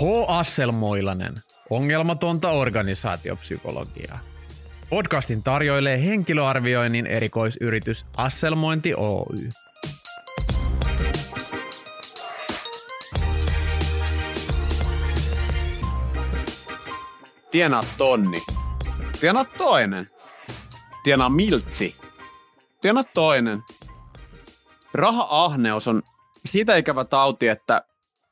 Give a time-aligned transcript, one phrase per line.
[0.00, 0.04] H.
[0.28, 1.32] Asselmoilanen,
[1.70, 4.18] ongelmatonta organisaatiopsykologiaa.
[4.90, 9.48] Podcastin tarjoilee henkilöarvioinnin erikoisyritys Asselmointi Oy.
[17.50, 18.42] Tienaa tonni.
[19.20, 20.10] Tienaa toinen.
[21.04, 21.96] Tienaa miltsi.
[22.80, 23.62] Tienaa toinen.
[24.94, 26.02] Raha-ahneus on
[26.44, 27.82] siitä ikävä tauti, että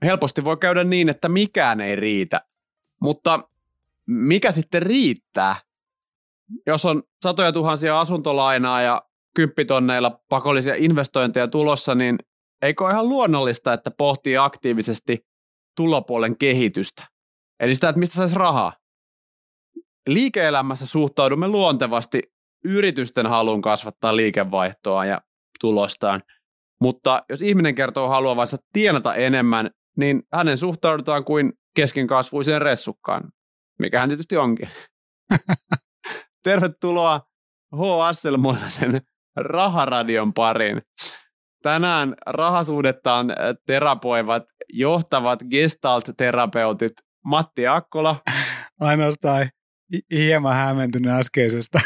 [0.04, 2.40] helposti voi käydä niin, että mikään ei riitä.
[3.00, 3.48] Mutta
[4.06, 5.56] mikä sitten riittää?
[6.66, 9.02] Jos on satoja tuhansia asuntolainaa ja
[9.36, 12.18] kymppitonneilla pakollisia investointeja tulossa, niin
[12.62, 15.26] eikö ole ihan luonnollista, että pohtii aktiivisesti
[15.76, 17.06] tulopuolen kehitystä?
[17.60, 18.72] Eli sitä, että mistä saisi rahaa.
[20.08, 22.22] Liike-elämässä suhtaudumme luontevasti
[22.64, 25.20] yritysten haluun kasvattaa liikevaihtoa ja
[25.60, 26.22] tulostaan.
[26.80, 33.32] Mutta jos ihminen kertoo haluavansa tienata enemmän, niin hänen suhtaudutaan kuin keskenkasvuiseen ressukkaan,
[33.78, 34.68] mikä hän tietysti onkin.
[36.44, 37.20] Tervetuloa
[37.76, 37.80] H.
[38.02, 39.00] Asselmoilaisen
[39.36, 40.82] Raharadion pariin.
[41.62, 43.26] Tänään rahasuudettaan
[43.66, 46.92] terapoivat johtavat gestalt-terapeutit
[47.24, 48.16] Matti Akkola.
[48.80, 49.48] Ainoastaan
[50.10, 51.80] hieman hämmentynyt äskeisestä.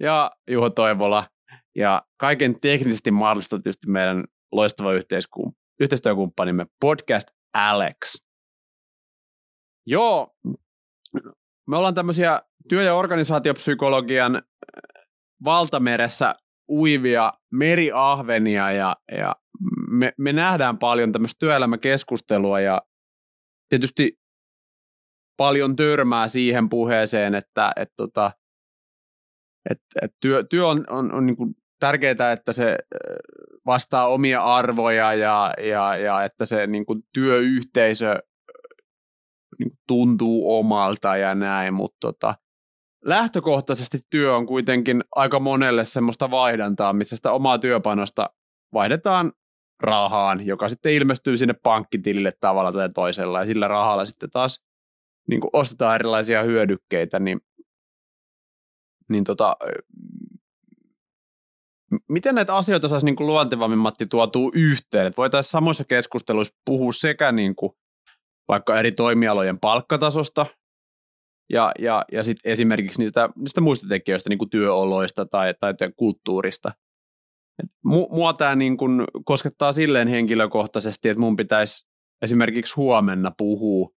[0.00, 1.28] Ja Juho Toivola.
[1.76, 4.92] Ja kaiken teknisesti mahdollista tietysti meidän loistava
[5.84, 8.24] yhteistyökumppanimme Podcast Alex.
[9.86, 10.36] Joo,
[11.68, 14.42] me ollaan tämmöisiä työ- ja organisaatiopsykologian
[15.44, 16.34] valtameressä
[16.68, 19.36] uivia meriahvenia ja, ja
[19.90, 22.82] me, me nähdään paljon tämmöistä työelämäkeskustelua ja
[23.68, 24.20] tietysti
[25.36, 28.32] paljon törmää siihen puheeseen, että et, tota,
[29.70, 31.36] et, et työ, työ on, on, on niin
[31.80, 32.78] tärkeää, että se
[33.66, 38.18] vastaa omia arvoja ja, ja, ja että se niin kuin työyhteisö
[39.58, 42.34] niin kuin tuntuu omalta ja näin, mutta tota,
[43.04, 48.30] lähtökohtaisesti työ on kuitenkin aika monelle semmoista vaihdantaa, missä sitä omaa työpanosta
[48.72, 49.32] vaihdetaan
[49.80, 54.64] rahaan, joka sitten ilmestyy sinne pankkitilille tavalla tai toisella, ja sillä rahalla sitten taas
[55.28, 57.40] niin kuin ostetaan erilaisia hyödykkeitä, niin,
[59.08, 59.56] niin tota,
[62.08, 65.06] miten näitä asioita saisi niin kuin luontevammin, Matti, tuotua yhteen?
[65.06, 67.72] Että voitaisiin samoissa keskusteluissa puhua sekä niin kuin
[68.48, 70.46] vaikka eri toimialojen palkkatasosta
[71.52, 76.72] ja, ja, ja sit esimerkiksi niistä, niistä muista tekijöistä, niin kuin työoloista tai, tai kulttuurista.
[77.62, 77.70] Et
[78.10, 81.88] mua tämä niin kuin koskettaa silleen henkilökohtaisesti, että mun pitäisi
[82.22, 83.90] esimerkiksi huomenna puhua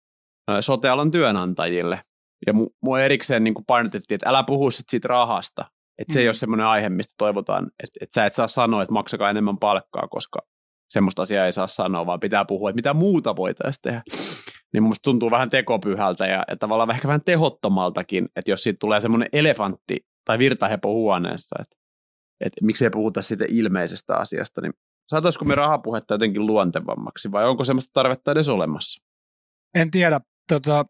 [0.61, 2.01] sotealan työnantajille.
[2.47, 2.53] Ja
[2.83, 5.65] mua erikseen niin painotettiin, että älä puhu sit siitä rahasta.
[5.99, 6.23] Että se mm.
[6.23, 9.59] ei ole semmoinen aihe, mistä toivotaan, että, että sä et saa sanoa, että maksakaa enemmän
[9.59, 10.39] palkkaa, koska
[10.91, 14.03] semmoista asiaa ei saa sanoa, vaan pitää puhua, että mitä muuta voitaisiin tehdä.
[14.73, 19.01] Niin musta tuntuu vähän tekopyhältä ja, ja tavallaan ehkä vähän tehottomaltakin, että jos siitä tulee
[19.01, 21.77] semmoinen elefantti tai virtahepo huoneessa, että,
[22.41, 24.73] että miksei puhuta siitä ilmeisestä asiasta, niin
[25.09, 29.05] saataisiko me rahapuhetta jotenkin luontevammaksi vai onko semmoista tarvetta edes olemassa?
[29.75, 30.85] En tiedä, tota,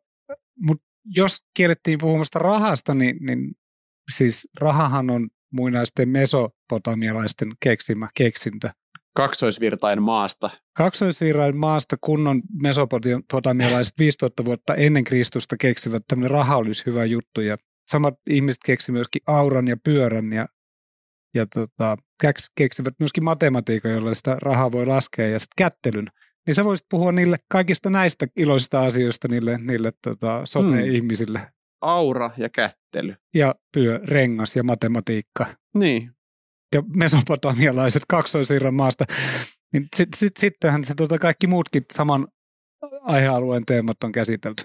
[0.63, 3.55] mutta jos kiellettiin puhumasta rahasta, niin, niin
[4.15, 8.71] siis rahahan on muinaisten mesopotamialaisten keksimä keksintö.
[9.17, 10.51] Kaksoisvirtain maasta.
[10.77, 17.41] Kaksoisvirtain maasta kunnon mesopotamialaiset 5000 vuotta ennen Kristusta keksivät, että tämmöinen raha olisi hyvä juttu.
[17.41, 17.57] Ja
[17.87, 20.47] samat ihmiset keksivät myöskin auran ja pyörän ja,
[21.35, 21.97] ja tota,
[22.57, 26.07] keksivät myöskin matematiikan, jolla sitä rahaa voi laskea ja sitten kättelyn.
[26.47, 31.39] Niin sä voisit puhua niille kaikista näistä iloisista asioista niille, niille tota, sote-ihmisille.
[31.39, 31.56] Hmm.
[31.81, 33.15] Aura ja kättely.
[33.35, 35.47] Ja pyö, rengas ja matematiikka.
[35.75, 36.11] Niin.
[36.75, 39.05] Ja mesopotamialaiset kaksoisirran maasta.
[39.73, 42.29] Niin sit, sit, sittenhän se tota, kaikki muutkin saman
[43.03, 44.65] aihealueen teemat on käsitelty.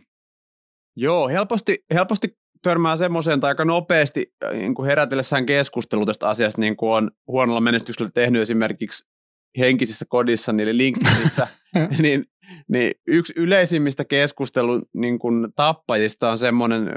[0.96, 6.78] Joo, helposti, helposti törmää semmoiseen tai aika nopeasti niin kuin herätellessään keskustelu tästä asiasta, niin
[6.78, 9.12] kuin on huonolla menestyksellä tehnyt esimerkiksi
[9.57, 11.48] henkisissä kodissa, eli LinkedInissä,
[12.01, 12.25] niin,
[12.68, 16.89] niin yksi yleisimmistä keskustelun niin kuin tappajista on semmoinen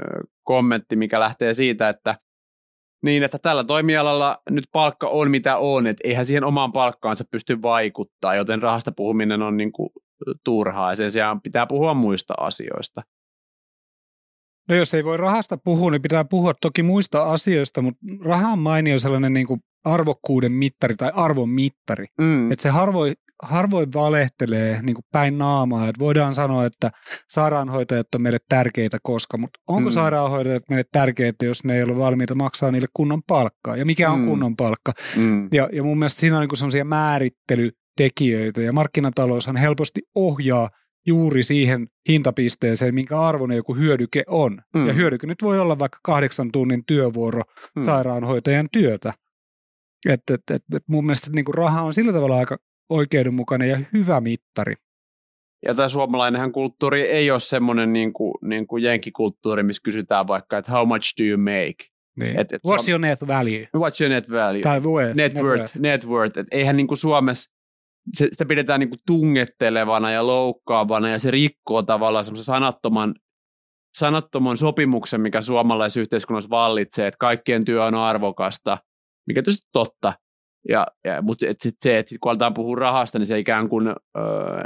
[0.43, 2.15] kommentti, mikä lähtee siitä, että
[3.03, 7.61] niin, että tällä toimialalla nyt palkka on mitä on, että eihän siihen omaan palkkaansa pysty
[7.61, 9.89] vaikuttaa, joten rahasta puhuminen on niin kuin
[10.43, 13.01] turhaa ja sen sijaan pitää puhua muista asioista.
[14.69, 18.59] No jos ei voi rahasta puhua, niin pitää puhua toki muista asioista, mutta raha on
[18.59, 22.05] mainio sellainen niin kuin arvokkuuden mittari tai arvon mittari.
[22.21, 22.51] Mm.
[22.51, 25.87] Että se harvoin, harvoin valehtelee niin kuin päin naamaa.
[25.89, 26.91] Että voidaan sanoa, että
[27.29, 29.93] sairaanhoitajat on meille tärkeitä koska, mutta onko mm.
[29.93, 33.77] sairaanhoitajat meille tärkeitä, jos me ei ole valmiita maksaa niille kunnon palkkaa?
[33.77, 34.27] Ja mikä on mm.
[34.27, 34.93] kunnon palkka?
[35.15, 35.49] Mm.
[35.53, 40.69] Ja, ja mun mielestä siinä on niin sellaisia määrittelytekijöitä ja markkinataloushan helposti ohjaa
[41.07, 44.61] juuri siihen hintapisteeseen, minkä arvoinen joku hyödyke on.
[44.75, 44.87] Mm.
[44.87, 47.41] Ja hyödyke nyt voi olla vaikka kahdeksan tunnin työvuoro
[47.75, 47.83] mm.
[47.83, 49.13] sairaanhoitajan työtä.
[50.09, 52.57] Et, et, et, et mun mielestä niin kuin raha on sillä tavalla aika
[52.89, 54.73] oikeudenmukainen ja hyvä mittari.
[55.65, 60.57] Ja tämä suomalainenhan kulttuuri ei ole semmoinen niin kuin, niin kuin jenkikulttuuri, missä kysytään vaikka,
[60.57, 61.75] että how much do you make?
[62.15, 62.39] Niin.
[62.39, 63.67] Et, et What's your net value?
[63.77, 64.61] What's your net value?
[64.61, 65.59] Tai worth, net, net worth.
[65.59, 65.79] worth.
[65.79, 66.37] Net worth.
[66.37, 67.51] Et eihän niin kuin Suomessa,
[68.13, 73.15] se, sitä pidetään niin kuin tungettelevana ja loukkaavana ja se rikkoo tavallaan semmoisen sanattoman,
[73.97, 78.77] sanattoman sopimuksen, mikä suomalaisessa yhteiskunnassa vallitsee, että kaikkien työ on arvokasta,
[79.27, 80.13] mikä tietysti totta.
[80.69, 83.69] Ja, ja, mutta et sit se, että sit kun aletaan puhua rahasta, niin se ikään
[83.69, 84.63] kuin, öö,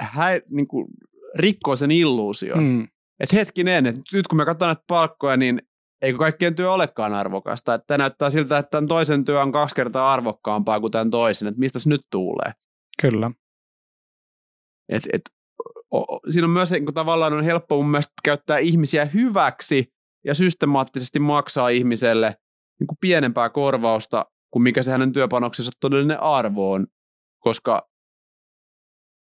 [0.00, 0.86] hä, niin kuin
[1.38, 2.62] rikkoo sen illuusion.
[2.62, 2.88] Mm.
[3.20, 5.62] Että hetkinen, että nyt kun me katsotaan näitä palkkoja, niin
[6.02, 7.74] eikö kaikkien työ olekaan arvokasta.
[7.74, 11.48] Että näyttää siltä, että tämän toisen työ on kaksi kertaa arvokkaampaa kuin tämän toisen.
[11.48, 12.52] Että mistä se nyt tulee?
[13.02, 13.30] Kyllä.
[14.88, 15.22] Et, et,
[15.94, 19.92] o, siinä on myös niin tavallaan on helppo mun mielestä käyttää ihmisiä hyväksi
[20.24, 22.36] ja systemaattisesti maksaa ihmiselle
[22.82, 26.86] niin kuin pienempää korvausta kuin mikä se hänen työpanoksensa todellinen arvo on,
[27.38, 27.88] koska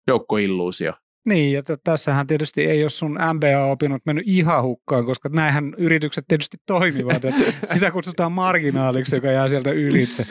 [0.07, 0.93] joukkoilluusio.
[1.29, 6.57] Niin, ja tässähän tietysti ei ole sun MBA-opinnot mennyt ihan hukkaan, koska näinhän yritykset tietysti
[6.67, 7.25] toimivat.
[7.25, 10.27] että sitä kutsutaan marginaaliksi, joka jää sieltä ylitse.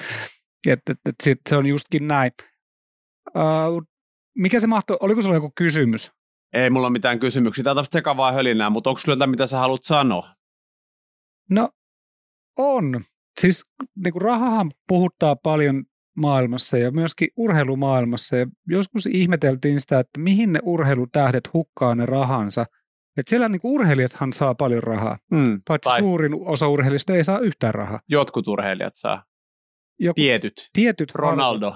[0.68, 2.32] Et, et, et sit se on justkin näin.
[3.36, 3.84] Uh,
[4.36, 6.12] mikä se mahtoi, oliko sulla joku kysymys?
[6.54, 7.64] Ei mulla ole mitään kysymyksiä.
[7.64, 10.36] Tämä on sekavaa hölinää, mutta onko sulla mitä sä haluat sanoa?
[11.50, 11.70] No,
[12.58, 13.02] on.
[13.42, 13.66] Siis
[13.96, 15.84] niin kuin rahahan puhuttaa paljon
[16.18, 18.38] maailmassa ja myöskin urheilumaailmassa.
[18.38, 22.66] Ja joskus ihmeteltiin sitä, että mihin ne urheilutähdet hukkaa ne rahansa.
[23.18, 26.00] Että siellä niin urheilijathan saa paljon rahaa, mm, paitsi tais.
[26.00, 28.00] suurin osa urheilijista ei saa yhtään rahaa.
[28.10, 29.24] Jotkut urheilijat saa.
[30.00, 30.70] Joku, tietyt.
[30.74, 31.12] Tietyt.
[31.16, 31.76] Ronaldo.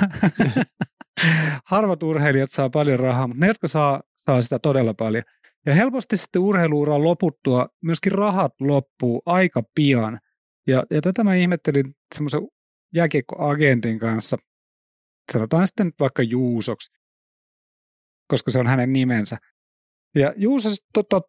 [1.70, 5.24] Harvat urheilijat saa paljon rahaa, mutta ne, jotka saa, saa sitä todella paljon.
[5.66, 10.20] Ja helposti sitten urheiluuran loputtua myöskin rahat loppuu aika pian.
[10.66, 12.40] Ja, ja tätä mä ihmettelin semmoisen
[12.94, 14.36] jääkiekkoagentin kanssa,
[15.32, 16.92] sanotaan sitten vaikka Juusoksi,
[18.28, 19.36] koska se on hänen nimensä.
[20.14, 21.20] Ja Juuso tota,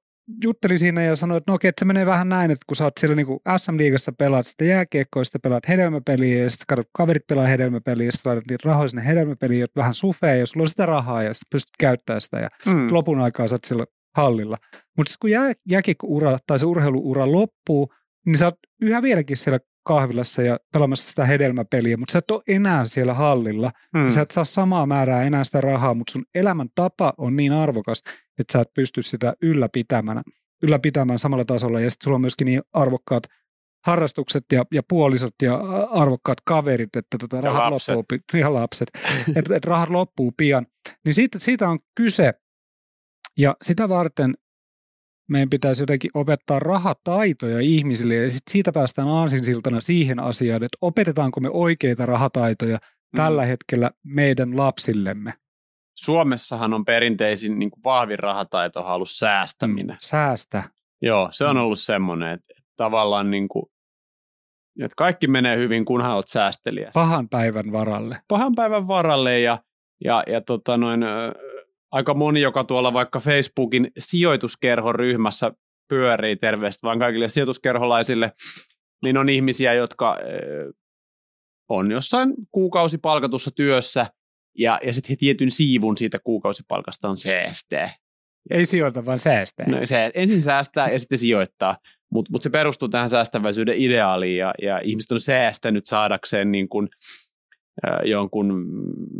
[0.43, 2.83] jutteli siinä ja sanoi, että no okei, että se menee vähän näin, että kun sä
[2.83, 3.27] oot siellä niin
[3.57, 8.47] SM-liigassa pelaat sitä jääkiekkoa, sitten pelaat hedelmäpeliä ja sitten kaverit pelaa hedelmäpeliä ja sitten laitat
[8.49, 12.21] niitä rahoja sinne hedelmäpeliin, vähän sufea ja sulla on sitä rahaa ja sitten pystyt käyttämään
[12.21, 12.93] sitä ja mm.
[12.93, 13.85] lopun aikaa sä oot siellä
[14.15, 14.57] hallilla.
[14.97, 15.51] Mutta kun jää,
[16.47, 17.93] tai se urheiluura loppuu,
[18.25, 22.41] niin sä oot yhä vieläkin siellä kahvilassa ja pelaamassa sitä hedelmäpeliä, mutta sä et ole
[22.47, 23.71] enää siellä hallilla.
[23.97, 24.11] Hmm.
[24.11, 28.01] Sä et saa samaa määrää enää sitä rahaa, mutta sun elämän tapa on niin arvokas,
[28.39, 30.21] että sä et pysty sitä ylläpitämään,
[30.63, 31.79] ylläpitämään samalla tasolla.
[31.79, 33.23] Ja sitten sulla on myöskin niin arvokkaat
[33.85, 35.55] harrastukset ja, ja puolisot ja
[35.91, 37.95] arvokkaat kaverit, että tota, rahat lapset.
[37.95, 38.91] loppuu, ja lapset,
[39.35, 40.65] että et rahat loppuu pian.
[41.05, 42.33] Niin siitä, siitä on kyse.
[43.37, 44.33] Ja sitä varten
[45.29, 51.39] meidän pitäisi jotenkin opettaa rahataitoja ihmisille ja sit siitä päästään aasinsiltana siihen asiaan, että opetetaanko
[51.39, 53.15] me oikeita rahataitoja mm.
[53.15, 55.33] tällä hetkellä meidän lapsillemme.
[55.99, 59.95] Suomessahan on perinteisin niin kuin vahvin rahataito ollut säästäminen.
[59.95, 60.63] Mm, säästä.
[61.01, 61.61] Joo, se on mm.
[61.61, 63.65] ollut semmoinen, että, että tavallaan niin kuin,
[64.81, 66.91] että kaikki menee hyvin, kunhan olet säästeliä.
[66.93, 68.17] Pahan päivän varalle.
[68.27, 69.57] Pahan päivän varalle ja,
[70.03, 71.03] ja, ja tota noin,
[71.93, 75.51] aika moni, joka tuolla vaikka Facebookin sijoituskerhon ryhmässä
[75.87, 78.31] pyörii, terveistä vaan kaikille sijoituskerholaisille,
[79.03, 80.17] niin on ihmisiä, jotka
[81.69, 84.05] on jossain kuukausipalkatussa työssä
[84.57, 87.89] ja, ja sitten he tietyn siivun siitä kuukausipalkasta on säästää.
[88.51, 89.65] Ei sijoita, vaan säästää.
[89.71, 91.77] No, se, ensin säästää ja sitten sijoittaa,
[92.11, 96.89] mutta mut se perustuu tähän säästäväisyyden ideaaliin ja, ja ihmiset on säästänyt saadakseen niin kuin
[98.05, 98.65] jonkun,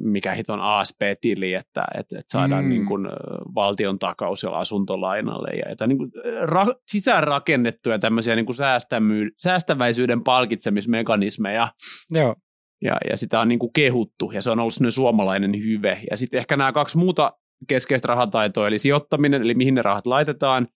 [0.04, 2.70] mikä hiton ASP-tili, että, että, että saadaan mm.
[2.70, 3.08] niin kuin
[3.56, 6.12] valtion takaus jolla asuntolainalle ja että niin kuin
[6.44, 11.74] ra- sisäänrakennettuja tämmöisiä niin kuin säästämy- säästäväisyyden palkitsemismekanismeja.
[12.12, 12.36] Joo.
[12.82, 16.00] Ja, ja sitä on niin kuin kehuttu ja se on ollut suomalainen hyve.
[16.12, 17.34] Ja sitten ehkä nämä kaksi muuta
[17.68, 20.68] keskeistä rahataitoa, eli sijoittaminen, eli mihin ne rahat laitetaan,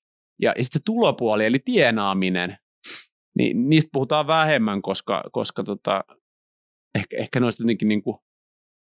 [0.41, 2.57] ja, ja sitten se tulopuoli, eli tienaaminen,
[3.38, 6.03] niin niistä puhutaan vähemmän, koska, koska tota,
[6.98, 8.18] ehkä, ehkä ne olisi jotenkin niin kuin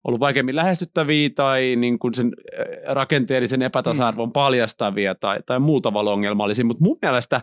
[0.04, 2.32] ollut vaikeammin lähestyttäviä tai niin kuin sen
[2.86, 4.32] rakenteellisen epätasa-arvon mm.
[4.32, 7.40] paljastavia tai, tai muuta tavalla ongelmallisia, mutta mun mielestä,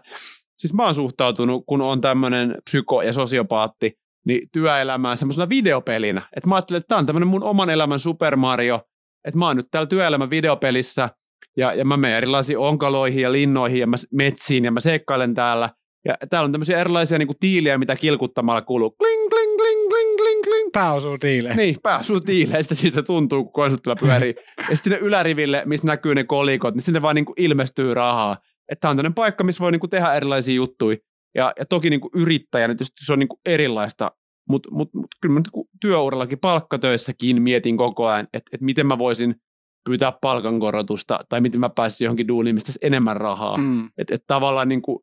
[0.58, 3.94] siis mä oon suhtautunut, kun on tämmöinen psyko- ja sosiopaatti,
[4.26, 6.22] niin työelämään semmoisena videopelinä.
[6.36, 8.82] Että mä ajattelin, että tämä on tämmöinen mun oman elämän Super Mario,
[9.28, 11.10] että mä oon nyt täällä työelämän videopelissä
[11.58, 15.70] ja, ja mä menen erilaisiin onkaloihin ja linnoihin ja mä metsiin ja mä seikkailen täällä.
[16.06, 18.92] Ja täällä on tämmöisiä erilaisia niin kuin tiiliä, mitä kilkuttamalla kuuluu.
[18.92, 19.45] Kling, kling,
[20.76, 21.54] kling, kling, kling, kling.
[21.54, 21.58] pääosuutiileen.
[21.58, 22.64] Niin, pääosuutiileen.
[22.64, 24.36] Sitten siitä tuntuu, kun konsulttilla pyörii.
[24.70, 28.38] ja sitten yläriville, missä näkyy ne kolikot, niin sinne vaan niin kuin ilmestyy rahaa.
[28.72, 30.98] Että on tämmöinen paikka, missä voi niin kuin tehdä erilaisia juttuja.
[31.36, 34.12] Ja, ja toki niin kuin yrittäjänä tietysti se on niin kuin erilaista,
[34.50, 38.98] mutta mut, mut, kyllä mä niin työurallakin palkkatöissäkin mietin koko ajan, että, että miten mä
[38.98, 39.36] voisin
[39.86, 43.58] pyytää palkankorotusta tai miten mä pääsisin johonkin duuniin, mistä enemmän rahaa.
[43.58, 43.90] Mm.
[43.98, 45.00] Että et tavallaan niin kuin,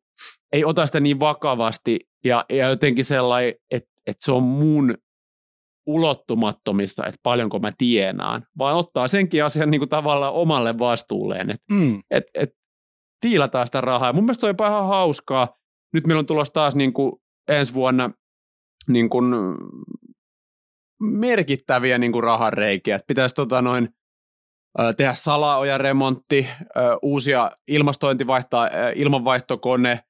[0.52, 4.95] ei ota sitä niin vakavasti ja, ja jotenkin sellainen, että et se on mun
[5.86, 11.74] ulottumattomissa, että paljonko mä tienaan, vaan ottaa senkin asian niin kuin tavallaan omalle vastuulleen, että
[11.74, 12.00] mm.
[12.10, 12.50] et, et,
[13.20, 14.08] tiilataan sitä rahaa.
[14.08, 15.56] Ja mun mielestä on ihan hauskaa.
[15.94, 17.12] Nyt meillä on tulossa taas niin kuin
[17.48, 18.10] ensi vuonna
[18.88, 19.24] niin kuin
[21.02, 23.00] merkittäviä niin kuin rahareikiä.
[23.06, 23.88] Pitäisi tota noin,
[24.96, 26.48] tehdä salaoja remontti,
[27.02, 30.00] uusia ilmastointivaihtaa, ilmanvaihtokone,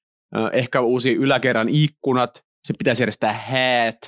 [0.53, 3.99] ehkä uusi yläkerran ikkunat, se pitäisi järjestää häät,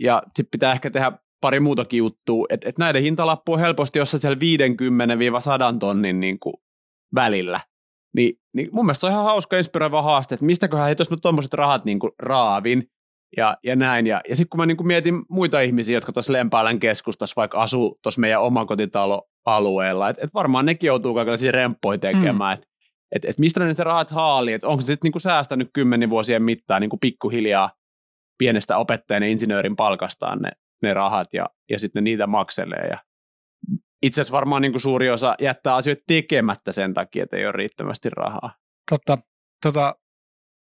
[0.00, 4.20] ja sitten pitää ehkä tehdä pari muutakin juttua, että et näiden hintalappu on helposti jossain
[4.20, 4.38] siellä
[5.74, 6.54] 50-100 tonnin niin kuin
[7.14, 7.60] välillä.
[8.16, 11.84] Ni, niin mun mielestä on ihan hauska inspiroiva haaste, että mistäköhän he tuossa tuommoiset rahat
[11.84, 12.82] niin kuin raavin
[13.36, 14.06] ja, ja näin.
[14.06, 17.62] Ja, ja sitten kun mä niin kuin mietin muita ihmisiä, jotka tuossa Lempäälän keskustassa vaikka
[17.62, 22.62] asuu tuossa meidän omakotitaloalueella, että et varmaan nekin joutuu kaikenlaisia remppoja tekemään, mm.
[22.62, 22.68] että
[23.12, 26.42] et, et mistä ne rahat haalii, että onko se sitten niin kuin säästänyt kymmenen vuosien
[26.42, 27.70] mittaan niin kuin pikkuhiljaa
[28.42, 30.50] pienestä opettajan ja insinöörin palkastaan ne,
[30.82, 32.98] ne rahat ja, ja sitten niitä makselee ja
[34.02, 37.52] itse asiassa varmaan niin kuin suuri osa jättää asioita tekemättä sen takia, että ei ole
[37.52, 38.54] riittävästi rahaa.
[38.90, 39.18] Totta.
[39.62, 39.96] Tota,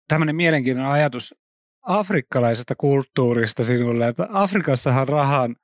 [0.08, 1.36] tämmöinen mielenkiintoinen ajatus
[1.82, 5.56] afrikkalaisesta kulttuurista sinulle, että Afrikassahan rahaan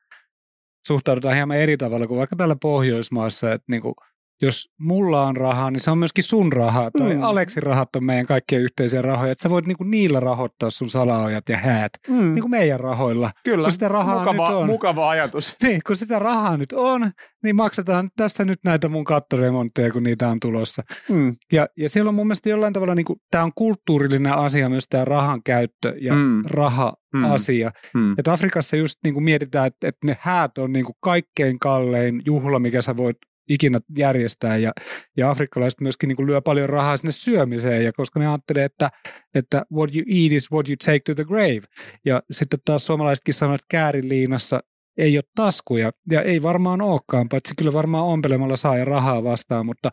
[0.88, 3.96] suhtaudutaan hieman eri tavalla kuin vaikka täällä Pohjoismaassa, että niin kuin
[4.46, 7.24] jos mulla on rahaa, niin se on myöskin sun rahaa, tai mm.
[7.24, 11.50] Aleksin rahat on meidän kaikkien yhteisiä rahoja, että sä voit niinku niillä rahoittaa sun salaojat
[11.50, 12.34] ja häät, mm.
[12.34, 13.32] niinku meidän rahoilla.
[13.44, 15.56] Kyllä, kun sitä rahaa mukava, nyt on, mukava ajatus.
[15.64, 17.12] Niin, kun sitä rahaa nyt on,
[17.44, 20.84] niin maksetaan tässä nyt näitä mun kattoremontteja, kun niitä on tulossa.
[21.10, 21.36] Mm.
[21.52, 25.06] Ja, ja siellä on mun mielestä jollain tavalla, niinku, tämä on kulttuurillinen asia myös tämä
[25.06, 26.44] rahan käyttö ja mm.
[26.46, 27.24] raha mm.
[27.24, 27.72] asia.
[27.94, 28.16] Mm.
[28.18, 32.22] Että Afrikassa just niin kuin mietitään, että, että ne häät on niin kuin kaikkein kallein
[32.26, 33.18] juhla, mikä sä voit
[33.50, 34.58] ikinä järjestää.
[34.58, 34.72] Ja,
[35.18, 37.86] ja afrikkalaiset myöskin niin kuin lyö paljon rahaa sinne syömiseen.
[37.86, 38.90] Ja koska ne ajattelee, että,
[39.36, 41.62] että what you eat is what you take to the grave.
[42.06, 44.60] Ja sitten taas suomalaisetkin sanoo, että kääriliinassa
[44.98, 45.92] ei ole taskuja.
[46.12, 49.92] Ja ei varmaan olekaan, paitsi kyllä varmaan ompelemalla saa ja rahaa vastaan, mutta,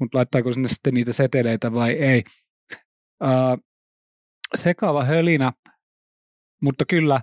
[0.00, 2.22] mutta laittaako sinne sitten niitä seteleitä vai ei.
[3.24, 3.58] Uh,
[4.54, 5.52] sekava hölinä,
[6.62, 7.20] mutta kyllä,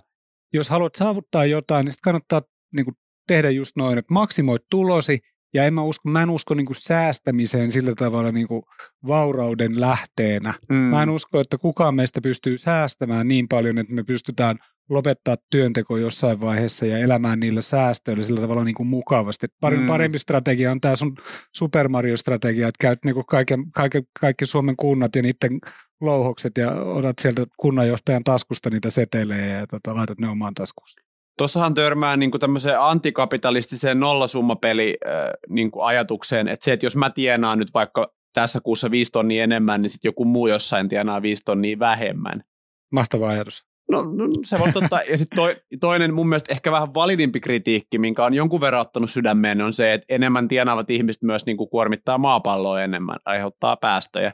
[0.52, 2.42] jos haluat saavuttaa jotain, niin sitten kannattaa
[2.74, 2.94] niin kuin,
[3.26, 5.18] tehdä just noin, että maksimoit tulosi
[5.54, 8.62] ja en mä usko, mä en usko niin kuin säästämiseen sillä tavalla niin kuin
[9.06, 10.54] vaurauden lähteenä.
[10.68, 10.76] Mm.
[10.76, 14.58] Mä en usko, että kukaan meistä pystyy säästämään niin paljon, että me pystytään
[14.90, 19.46] lopettaa työnteko jossain vaiheessa ja elämään niillä säästöillä sillä tavalla niin kuin mukavasti.
[19.60, 19.86] Parin, mm.
[19.86, 21.16] Parempi strategia on tämä sun
[21.56, 25.58] Super Mario-strategia, että käyt niin kuin kaiken, kaiken, kaikki Suomen kunnat ja niiden
[26.00, 31.09] louhokset ja otat sieltä kunnanjohtajan taskusta niitä setelejä ja tota, laitat ne omaan taskuun.
[31.40, 35.12] Tuossahan törmää niin kuin tämmöiseen antikapitalistiseen nollasummapeli äh,
[35.48, 39.44] niin kuin ajatukseen, että se, että jos mä tienaan nyt vaikka tässä kuussa viisi tonnia
[39.44, 42.44] enemmän, niin sitten joku muu jossain tienaa viisi tonnia vähemmän.
[42.92, 43.64] Mahtava ajatus.
[43.90, 45.00] No, no se voi totta.
[45.10, 49.10] Ja sitten toi, toinen mun mielestä ehkä vähän validimpi kritiikki, minkä on jonkun verran ottanut
[49.10, 54.32] sydämeen, on se, että enemmän tienaavat ihmiset myös niin kuin kuormittaa maapalloa enemmän, aiheuttaa päästöjä.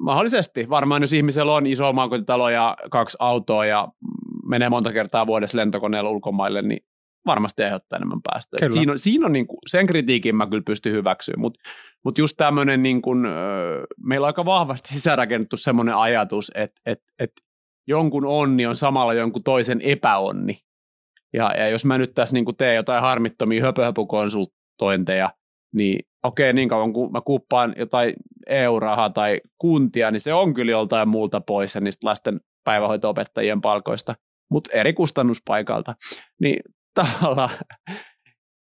[0.00, 0.68] Mahdollisesti.
[0.68, 3.88] Varmaan jos ihmisellä on iso omakotitalo ja kaksi autoa ja
[4.50, 6.80] menee monta kertaa vuodessa lentokoneella ulkomaille, niin
[7.26, 8.70] varmasti aiheuttaa enemmän päästöjä.
[8.70, 11.60] Siinä on, siinä on niin kuin, sen kritiikin mä kyllä pystyn hyväksyä, mutta
[12.04, 13.18] mut just tämmöinen, niin kuin,
[14.04, 17.32] meillä on aika vahvasti sisärakennettu semmoinen ajatus, että et, et
[17.88, 20.58] jonkun onni on samalla jonkun toisen epäonni.
[21.32, 25.30] Ja, ja jos mä nyt tässä niin kuin teen jotain harmittomia höpöhöpukonsultointeja,
[25.74, 28.14] niin okei, niin kauan kun mä kuppaan jotain
[28.46, 34.14] EU-rahaa tai kuntia, niin se on kyllä joltain muulta pois ja niistä lasten päivähoito-opettajien palkoista
[34.50, 35.94] mutta eri kustannuspaikalta.
[36.40, 36.62] Niin
[36.94, 37.50] tavallaan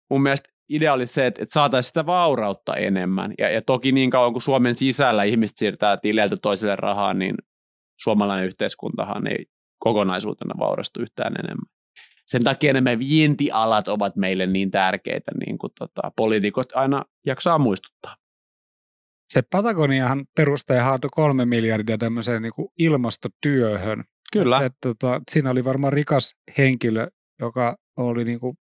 [0.10, 3.34] mun mielestä idea oli se, että, saataisiin sitä vaurautta enemmän.
[3.38, 7.36] Ja, ja toki niin kauan kuin Suomen sisällä ihmiset siirtää tileiltä toiselle rahaa, niin
[8.02, 9.46] suomalainen yhteiskuntahan ei
[9.80, 11.66] kokonaisuutena vaurastu yhtään enemmän.
[12.28, 18.16] Sen takia nämä vientialat ovat meille niin tärkeitä, niin kuin tota, poliitikot aina jaksaa muistuttaa.
[19.28, 24.04] Se Patagoniahan perustaja haatoi kolme miljardia tämmöiseen niin kuin ilmastotyöhön,
[24.44, 24.58] Kyllä.
[24.58, 27.08] Et, et, tota, siinä oli varmaan rikas henkilö,
[27.40, 28.58] joka oli niin kuin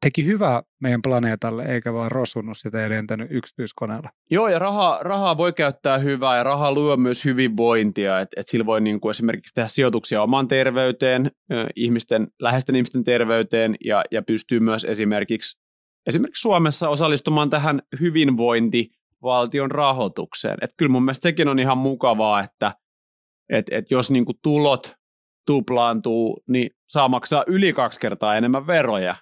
[0.00, 4.10] teki hyvää meidän planeetalle, eikä vaan rosunut sitä ja lentänyt yksityiskoneella.
[4.30, 8.66] Joo, ja rahaa, rahaa voi käyttää hyvää, ja rahaa luo myös hyvinvointia, että et sillä
[8.66, 11.30] voi niin kuin esimerkiksi tehdä sijoituksia omaan terveyteen,
[11.76, 15.58] ihmisten, läheisten ihmisten terveyteen, ja, ja pystyy myös esimerkiksi,
[16.06, 20.56] esimerkiksi Suomessa osallistumaan tähän hyvinvointivaltion rahoitukseen.
[20.62, 22.72] Et kyllä mun mielestä sekin on ihan mukavaa, että
[23.50, 24.94] et, et jos niin kuin tulot
[25.46, 29.14] tuplaantuu, niin saa maksaa yli kaksi kertaa enemmän veroja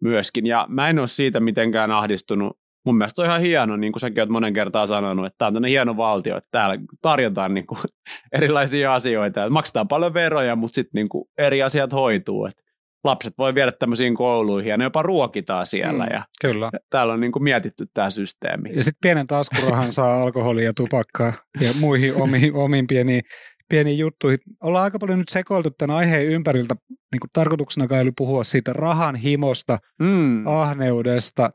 [0.00, 0.46] myöskin.
[0.46, 2.58] Ja mä en ole siitä mitenkään ahdistunut.
[2.86, 5.52] Mun mielestä on ihan hieno, niin kuin säkin olet monen kertaa sanonut, että tämä on
[5.52, 7.78] tämmöinen hieno valtio, että täällä tarjotaan niin kuin
[8.36, 9.40] erilaisia asioita.
[9.40, 12.46] Että maksetaan paljon veroja, mutta sitten niin kuin eri asiat hoituu.
[12.46, 12.62] Että
[13.04, 16.04] lapset voi viedä tämmöisiin kouluihin ja ne jopa ruokitaan siellä.
[16.04, 16.70] Mm, ja kyllä.
[16.90, 18.76] Täällä on niin kuin mietitty tämä systeemi.
[18.76, 23.22] Ja sitten pienen taskurahan saa alkoholia ja tupakkaa ja muihin omiin, omiin pieniin
[23.70, 24.38] pieniin juttuihin.
[24.62, 26.74] Ollaan aika paljon nyt sekoiltu tämän aiheen ympäriltä.
[26.88, 30.46] Niin kuin tarkoituksena kai oli puhua siitä rahan himosta, mm.
[30.46, 31.50] ahneudesta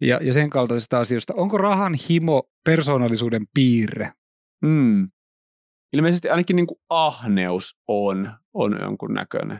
[0.00, 1.34] ja, ja sen kaltaisista asioista.
[1.34, 4.12] Onko rahan himo persoonallisuuden piirre?
[4.62, 5.10] Mm.
[5.92, 9.58] Ilmeisesti ainakin niin kuin ahneus on, on jonkun näköinen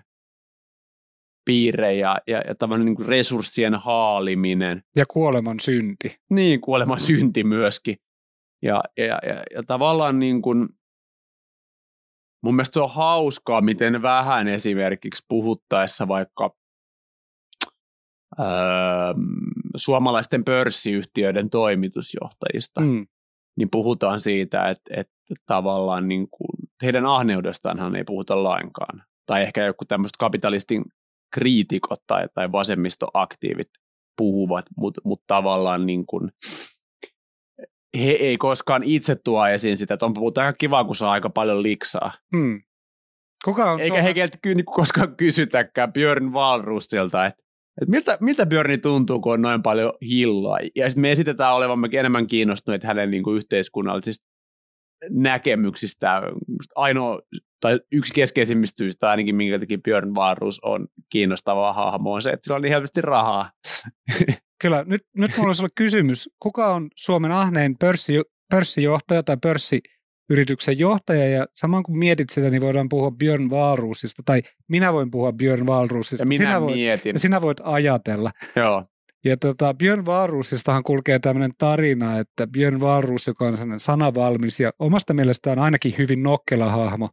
[1.44, 4.82] piirre ja, ja, ja tavallaan niin kuin resurssien haaliminen.
[4.96, 6.16] Ja kuoleman synti.
[6.30, 7.96] Niin, kuoleman synti myöskin.
[8.62, 10.68] Ja, ja, ja, ja tavallaan niin kuin,
[12.42, 16.54] mun mielestä se on hauskaa, miten vähän esimerkiksi puhuttaessa vaikka
[18.38, 18.46] öö,
[19.76, 23.06] suomalaisten pörssiyhtiöiden toimitusjohtajista, mm.
[23.56, 25.14] niin puhutaan siitä, että, että
[25.46, 26.48] tavallaan niin kuin,
[26.82, 29.02] heidän ahneudestaanhan ei puhuta lainkaan.
[29.26, 30.84] Tai ehkä joku tämmöiset kapitalistin
[31.34, 33.68] kriitikot tai, tai vasemmistoaktiivit
[34.16, 36.30] puhuvat, mutta mut tavallaan niin kuin,
[37.96, 41.30] he ei koskaan itse tuo esiin sitä, että on puhutaan aika kiva, kun saa aika
[41.30, 42.12] paljon liksaa.
[42.36, 42.62] Hmm.
[43.44, 44.04] Kuka on Eikä Suomen...
[44.04, 47.48] he heiltä ky- niinku koskaan kysytäkään Björn Walrustilta, että
[47.82, 50.58] että miltä, miltä Björni tuntuu, kun on noin paljon hilloa.
[50.76, 54.26] Ja sitten me esitetään olevamme enemmän kiinnostuneet hänen niin kuin yhteiskunnallisista
[55.10, 56.22] näkemyksistä.
[56.74, 57.20] Ainoa,
[57.60, 62.44] tai yksi keskeisimmistä syistä ainakin, minkä takia Björn Walrus on kiinnostava hahmo, on se, että
[62.44, 63.50] sillä on niin helposti rahaa.
[64.62, 66.30] Kyllä, nyt, nyt mulla olisi ollut kysymys.
[66.42, 71.28] Kuka on Suomen ahnein pörssi, pörssijohtaja tai pörssiyrityksen johtaja?
[71.28, 75.66] Ja saman kun mietit sitä, niin voidaan puhua Björn Wahlroosista, tai minä voin puhua Björn
[75.66, 76.22] Wahlroosista.
[76.22, 77.14] Ja minä sinä voit, mietin.
[77.14, 78.30] Ja sinä voit ajatella.
[78.56, 78.84] Joo.
[79.24, 85.14] Ja tota, Björn Wahlroosistahan kulkee tämmöinen tarina, että Björn Wahlroos, joka on sanavalmis ja omasta
[85.14, 87.10] mielestään ainakin hyvin nokkela hahmo,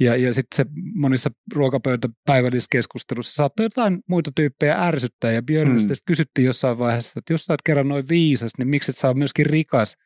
[0.00, 5.32] ja, ja sitten se monissa ruokapöytäpäivälliskeskustelussa saattoi jotain muita tyyppejä ärsyttää.
[5.32, 5.98] Ja Björnistä mm.
[6.06, 9.16] kysyttiin jossain vaiheessa, että jos sä oot kerran noin viisas, niin miksi et sä oot
[9.16, 9.96] myöskin rikas?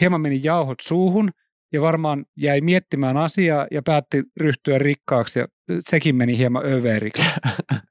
[0.00, 1.30] Hieman meni jauhot suuhun
[1.72, 5.46] ja varmaan jäi miettimään asiaa ja päätti ryhtyä rikkaaksi ja
[5.78, 7.26] sekin meni hieman överiksi.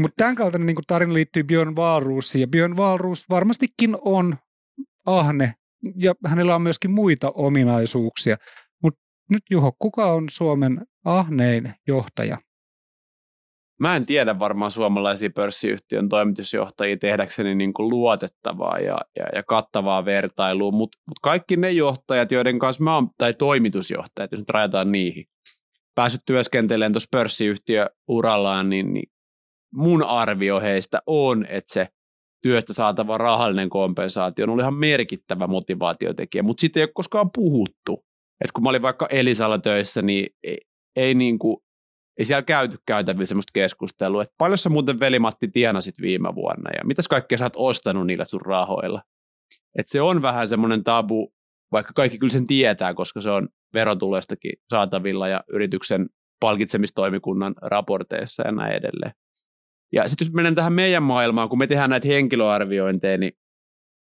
[0.00, 4.36] Mutta tämän kaltainen niin tarina liittyy Björn Wahlroosiin ja Björn Wahlroos varmastikin on
[5.06, 5.54] ahne
[5.96, 8.36] ja hänellä on myöskin muita ominaisuuksia.
[8.82, 12.38] Mutta nyt Juho, kuka on Suomen ahnein johtaja?
[13.80, 20.04] Mä en tiedä varmaan suomalaisia pörssiyhtiön toimitusjohtajia tehdäkseni niin kuin luotettavaa ja, ja, ja kattavaa
[20.04, 24.92] vertailua, mutta mut kaikki ne johtajat, joiden kanssa mä oon, tai toimitusjohtajat, jos nyt rajataan
[24.92, 25.24] niihin,
[25.94, 29.10] päässyt työskentelemään tuossa pörssiyhtiöurallaan, niin, niin
[29.74, 31.88] mun arvio heistä on, että se
[32.42, 38.04] työstä saatava rahallinen kompensaatio on ollut ihan merkittävä motivaatiotekijä, mutta sitten ei ole koskaan puhuttu.
[38.44, 40.58] Et kun mä olin vaikka Elisalla töissä, niin ei,
[40.96, 41.56] ei, niin kuin,
[42.18, 46.84] ei siellä käyty käytävillä semmoista keskustelua, että paljon sä muuten velimatti tienasit viime vuonna ja
[46.84, 49.02] mitäs kaikkea sä oot ostanut niillä sun rahoilla.
[49.78, 51.32] Et se on vähän semmoinen tabu,
[51.72, 56.06] vaikka kaikki kyllä sen tietää, koska se on verotuloistakin saatavilla ja yrityksen
[56.40, 59.12] palkitsemistoimikunnan raporteissa ja näin edelleen.
[59.92, 63.32] Ja sitten jos mennään tähän meidän maailmaan, kun me tehdään näitä henkilöarviointeja, niin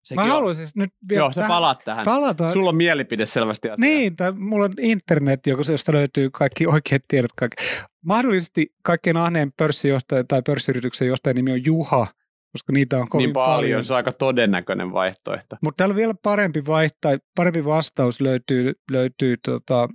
[0.03, 2.05] Sekin Mä haluaisin siis nyt vielä Joo, sä tähän, palaat tähän.
[2.05, 2.51] Palata.
[2.51, 3.87] Sulla on mielipide selvästi asiaa.
[3.87, 7.31] Niin, tai mulla on internet, josta löytyy kaikki oikeat tiedot.
[7.35, 7.63] Kaikki.
[8.05, 12.07] Mahdollisesti kaikkein ahneen pörssijohtaja tai pörssiyrityksen johtajan nimi on Juha,
[12.51, 13.55] koska niitä on kovin niin paljon.
[13.55, 13.83] paljon.
[13.83, 15.55] Se on aika todennäköinen vaihtoehto.
[15.61, 19.89] Mutta täällä vielä parempi, vaihto, parempi vastaus löytyy, löytyy tota,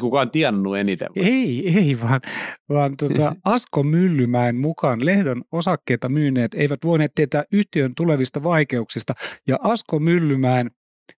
[0.00, 1.08] Kuka on tienannut eniten?
[1.16, 1.24] Vai?
[1.24, 2.20] Ei, ei vaan,
[2.68, 9.14] vaan tuota, Asko Myllymäen mukaan lehdon osakkeita myyneet eivät voineet tietää yhtiön tulevista vaikeuksista
[9.46, 10.70] ja Asko Myllymäen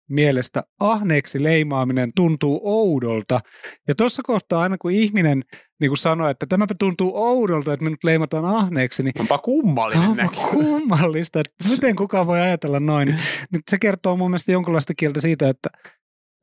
[0.08, 3.40] mielestä ahneeksi leimaaminen tuntuu oudolta.
[3.88, 5.44] Ja tuossa kohtaa aina kun ihminen
[5.80, 10.28] niin kuin sanoo, että tämäpä tuntuu oudolta, että minut leimataan ahneeksi, niin onpa kummallinen onpa
[10.50, 13.14] kummallista, että miten kukaan voi ajatella noin.
[13.52, 15.68] Nyt se kertoo mun mielestä jonkinlaista kieltä siitä, että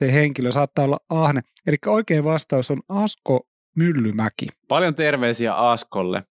[0.01, 1.41] se henkilö saattaa olla ahne.
[1.67, 4.47] Eli oikein vastaus on Asko Myllymäki.
[4.67, 6.23] Paljon terveisiä Askolle.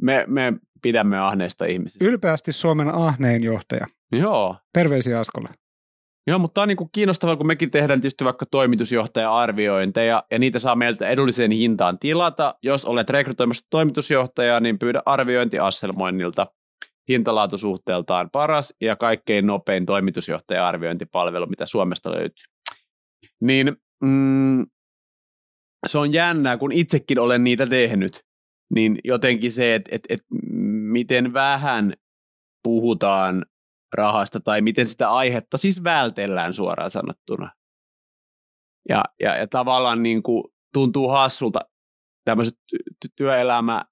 [0.00, 2.04] Me, me pidämme ahneista ihmisistä.
[2.04, 3.86] Ylpeästi Suomen ahnein johtaja.
[4.12, 4.56] Joo.
[4.72, 5.48] Terveisiä Askolle.
[6.26, 10.76] Joo, mutta tämä on niin kiinnostavaa, kun mekin tehdään tietysti vaikka toimitusjohtaja-arviointeja, ja niitä saa
[10.76, 12.54] meiltä edulliseen hintaan tilata.
[12.62, 16.46] Jos olet rekrytoimassa toimitusjohtajaa, niin pyydä arviointi Asselmoinnilta
[17.08, 22.53] hintalaatusuhteeltaan paras ja kaikkein nopein toimitusjohtaja-arviointipalvelu, mitä Suomesta löytyy.
[23.40, 24.66] Niin mm,
[25.86, 28.20] se on jännää, kun itsekin olen niitä tehnyt,
[28.74, 30.20] niin jotenkin se, että et, et
[30.92, 31.94] miten vähän
[32.62, 33.46] puhutaan
[33.94, 37.50] rahasta tai miten sitä aihetta siis vältellään suoraan sanottuna.
[38.88, 41.60] Ja, ja, ja tavallaan niin kuin tuntuu hassulta
[42.24, 42.54] tämmöiset
[43.16, 43.84] työelämä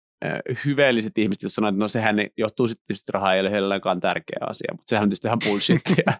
[0.65, 4.39] hyveelliset ihmiset, jos sanoo, että no sehän johtuu sitten että raha ei ole heillenkään tärkeä
[4.49, 6.13] asia, mutta sehän on tietysti ihan bullshittia.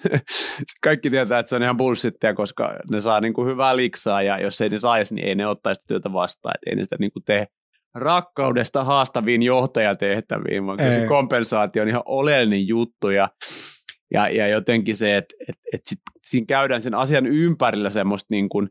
[0.84, 4.40] Kaikki tietää, että se on ihan bullshittia, koska ne saa niin kuin hyvää liksaa ja
[4.40, 7.12] jos ei ne saisi, niin ei ne ottaisi työtä vastaan, että ei ne sitä niin
[7.12, 7.46] kuin tee
[7.94, 13.28] rakkaudesta haastaviin johtajatehtäviin, vaan se kompensaatio on ihan oleellinen juttu ja,
[14.14, 18.48] ja, ja jotenkin se, että et, et sit, siinä käydään sen asian ympärillä semmoista niin
[18.48, 18.68] kuin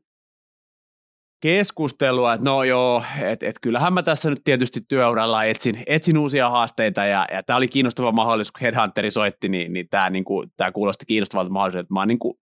[1.41, 6.49] keskustelua, että no joo, että et kyllähän mä tässä nyt tietysti työuralla etsin, etsin uusia
[6.49, 10.71] haasteita ja, ja tämä oli kiinnostava mahdollisuus, kun Headhunteri soitti, niin, niin tämä niinku, tää
[10.71, 12.39] kuulosti kiinnostavalta mahdollisuudelta, että mä oon niinku,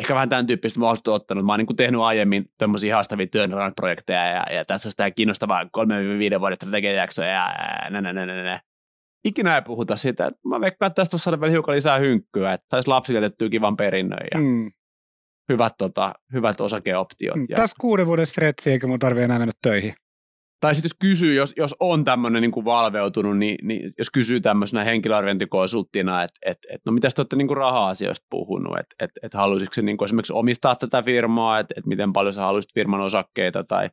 [0.00, 4.46] ehkä vähän tämän tyyppistä mahdollisuutta ottanut, mä oon niinku tehnyt aiemmin tämmöisiä haastavia työnrannat-projekteja ja,
[4.54, 8.60] ja tässä on sitä kiinnostavaa 3-5 vuoden strategiajaksoja ja nä, nä, nä, nä, nä.
[9.24, 12.66] Ikinä ei puhuta siitä, että mä veikkaan, että tästä saada vielä hiukan lisää hynkkyä, että
[12.70, 14.70] saisi lapsille kivan perinnön ja mm
[15.52, 17.36] hyvät, tota, hyvät osakeoptiot.
[17.36, 17.56] Mm, ja...
[17.56, 19.94] Tässä kuuden vuoden stretsi, eikä mun tarvitse enää mennä töihin.
[20.60, 24.84] Tai sitten jos kysyy, jos, jos on tämmöinen niin valveutunut, niin, niin, jos kysyy tämmöisenä
[24.84, 29.74] henkilöarviointikonsulttina, että et, et, no mitä te olette niin raha-asioista puhunut, että et, et haluaisitko
[29.74, 33.64] se niin kuin esimerkiksi omistaa tätä firmaa, että et miten paljon sä haluaisit firman osakkeita
[33.64, 33.90] tai,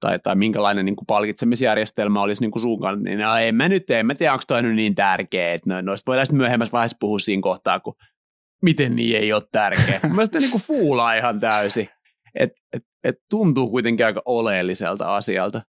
[0.00, 3.68] tai, tai minkälainen niin kuin palkitsemisjärjestelmä olisi niin kuin sun kanssa, niin no, en mä
[3.68, 6.72] nyt, en mä tiedä, onko toi nyt niin tärkeä, että no, noista voidaan sitten myöhemmässä
[6.72, 7.94] vaiheessa puhua siinä kohtaa, kun
[8.62, 10.00] miten niin ei ole tärkeä.
[10.14, 11.88] Mä sitten niin fuulaa ihan täysin.
[12.34, 15.62] Et, et, et tuntuu kuitenkin aika oleelliselta asialta.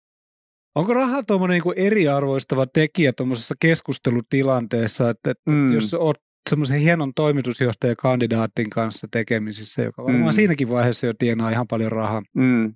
[0.76, 5.74] Onko raha tuommoinen niin eriarvoistava tekijä tuommoisessa keskustelutilanteessa, että, että mm.
[5.74, 10.36] jos olet semmoisen hienon toimitusjohtajakandidaatin kanssa tekemisissä, joka varmaan mm.
[10.36, 12.74] siinäkin vaiheessa jo tienaa ihan paljon rahaa, mm.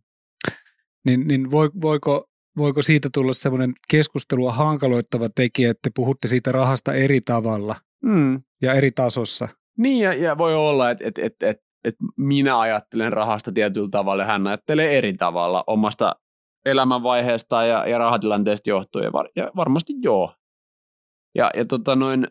[1.06, 2.25] niin, niin voiko,
[2.58, 8.41] voiko siitä tulla semmoinen keskustelua hankaloittava tekijä, että te puhutte siitä rahasta eri tavalla mm.
[8.62, 9.47] ja eri tasossa?
[9.77, 14.23] Niin, ja, ja voi olla, että et, et, et, et minä ajattelen rahasta tietyllä tavalla
[14.23, 16.15] ja hän ajattelee eri tavalla omasta
[16.65, 19.05] elämänvaiheesta ja, ja rahatilanteesta johtuen.
[19.05, 20.33] Ja, var, ja varmasti joo.
[21.35, 22.27] Ja, ja tota noin,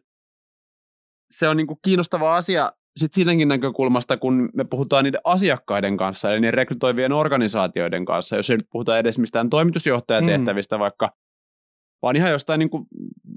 [1.31, 6.41] se on niinku kiinnostava asia sitten siitäkin näkökulmasta, kun me puhutaan niiden asiakkaiden kanssa, eli
[6.41, 10.81] niiden rekrytoivien organisaatioiden kanssa, jos ei nyt puhuta edes mistään toimitusjohtajatehtävistä, mm.
[10.81, 11.11] vaikka
[12.03, 12.87] vaan ihan jostain niin, kuin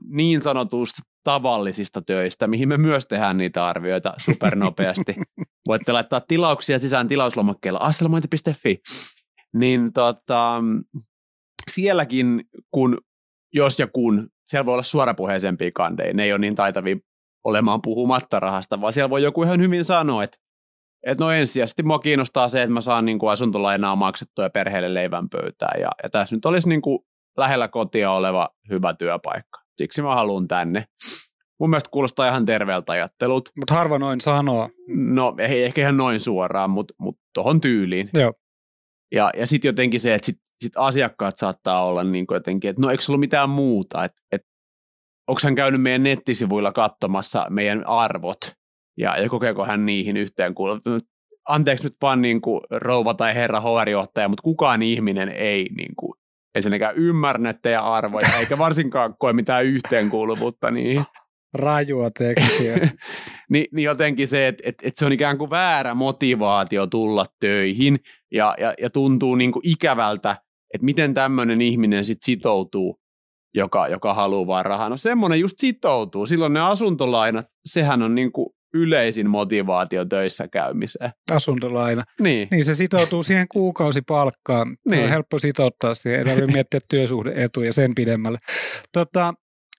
[0.09, 5.15] niin sanotusta tavallisista töistä, mihin me myös tehdään niitä arvioita supernopeasti.
[5.67, 8.79] Voitte laittaa tilauksia sisään tilauslomakkeella asselmointi.fi.
[9.53, 10.63] Niin tota,
[11.71, 12.97] sielläkin, kun
[13.53, 16.95] jos ja kun, siellä voi olla suorapuheisempia kandeja, ne ei ole niin taitavia
[17.43, 20.37] olemaan puhumatta rahasta, vaan siellä voi joku ihan hyvin sanoa, että
[21.05, 24.93] et no ensisijaisesti mua kiinnostaa se, että mä saan niin kuin asuntolainaa maksettua ja perheelle
[24.93, 25.81] leivän pöytään.
[25.81, 26.99] Ja, ja tässä nyt olisi niin kuin
[27.37, 29.66] lähellä kotia oleva hyvä työpaikka.
[29.77, 30.85] Siksi mä haluan tänne.
[31.59, 33.49] Mun mielestä kuulostaa ihan terveeltä ajattelut.
[33.59, 34.69] Mutta harva noin sanoo.
[34.87, 38.09] No ei ehkä ihan noin suoraan, mutta mut tohon tyyliin.
[38.13, 38.33] Joo.
[39.11, 42.89] Ja, ja sitten jotenkin se, että sit, sit asiakkaat saattaa olla niin jotenkin, että no
[42.89, 44.41] eikö ollut mitään muuta, että et,
[45.27, 48.39] onko hän käynyt meidän nettisivuilla katsomassa meidän arvot
[48.97, 50.81] ja, ja kokeeko hän niihin yhteen kuuluvat.
[51.49, 56.13] Anteeksi nyt vaan niin kuin rouva tai herra HR-johtaja, mutta kukaan ihminen ei niin kuin
[56.57, 61.03] ensinnäkään ymmärrä teidän arvoja, eikä varsinkaan koe mitään yhteenkuuluvuutta niihin.
[61.53, 62.75] Rajua tekstiä.
[63.49, 67.97] Ni, niin jotenkin se, että et, et se on ikään kuin väärä motivaatio tulla töihin
[68.31, 70.31] ja, ja, ja tuntuu niin kuin ikävältä,
[70.73, 72.99] että miten tämmöinen ihminen sit sitoutuu,
[73.53, 74.89] joka, joka haluaa vaan rahaa.
[74.89, 76.25] No semmoinen just sitoutuu.
[76.25, 81.11] Silloin ne asuntolainat, sehän on niin kuin yleisin motivaatio töissä käymiseen.
[81.31, 82.03] Asuntolaina.
[82.19, 82.47] Niin.
[82.51, 84.77] Niin se sitoutuu siihen kuukausipalkkaan.
[84.89, 85.03] Se niin.
[85.03, 86.19] on helppo sitouttaa siihen.
[86.19, 88.37] Ei tarvitse miettiä työsuhdeetuja sen pidemmälle.
[88.91, 89.33] Tota,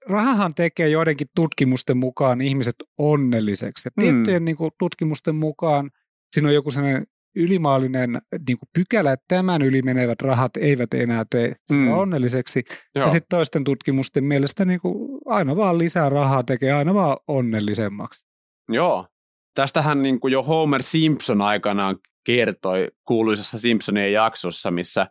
[0.08, 3.88] rahahan tekee joidenkin tutkimusten mukaan ihmiset onnelliseksi.
[3.88, 4.44] Ja tiettyjen mm.
[4.44, 5.90] niin kuin, tutkimusten mukaan
[6.32, 7.06] siinä on joku sellainen
[7.36, 8.10] ylimaallinen
[8.48, 11.92] niin kuin pykälä, että tämän yli menevät rahat eivät enää tee mm.
[11.92, 12.64] onnelliseksi.
[12.94, 13.04] Joo.
[13.04, 18.27] Ja sitten toisten tutkimusten mielestä niin kuin aina vaan lisää rahaa tekee aina vaan onnellisemmaksi.
[18.68, 19.06] Joo.
[19.54, 25.06] Tästähän niin kuin jo Homer Simpson aikanaan kertoi kuuluisessa Simpsonien jaksossa, missä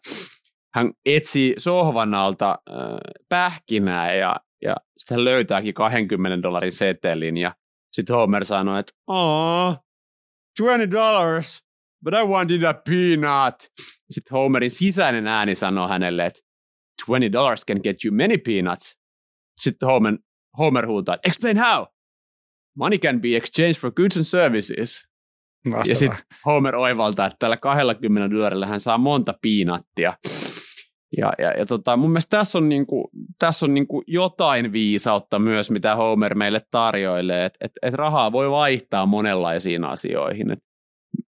[0.75, 2.75] hän etsi sohvan alta äh,
[3.29, 7.55] pähkinää ja, ja sitten löytääkin 20 dollarin setelin ja
[7.93, 9.73] sitten Homer sanoi, että Aw,
[10.59, 11.63] 20 dollars,
[12.03, 13.55] but I wanted a peanut.
[14.11, 16.41] Sitten Homerin sisäinen ääni sanoi hänelle, että
[17.05, 18.99] 20 dollars can get you many peanuts.
[19.57, 20.17] Sitten Homer,
[20.57, 21.85] Homer huutaa, explain how.
[22.77, 25.07] Money can be exchanged for goods and services.
[25.65, 25.83] Mahtavaa.
[25.91, 30.13] Ja sitten Homer oivaltaa, että tällä 20 dollarilla hän saa monta piinattia.
[31.17, 33.09] Ja, ja, ja tota, mun mielestä tässä on, niinku,
[33.39, 38.51] tässä on niinku jotain viisautta myös, mitä Homer meille tarjoilee, että et, et rahaa voi
[38.51, 40.51] vaihtaa monenlaisiin asioihin.
[40.51, 40.59] Et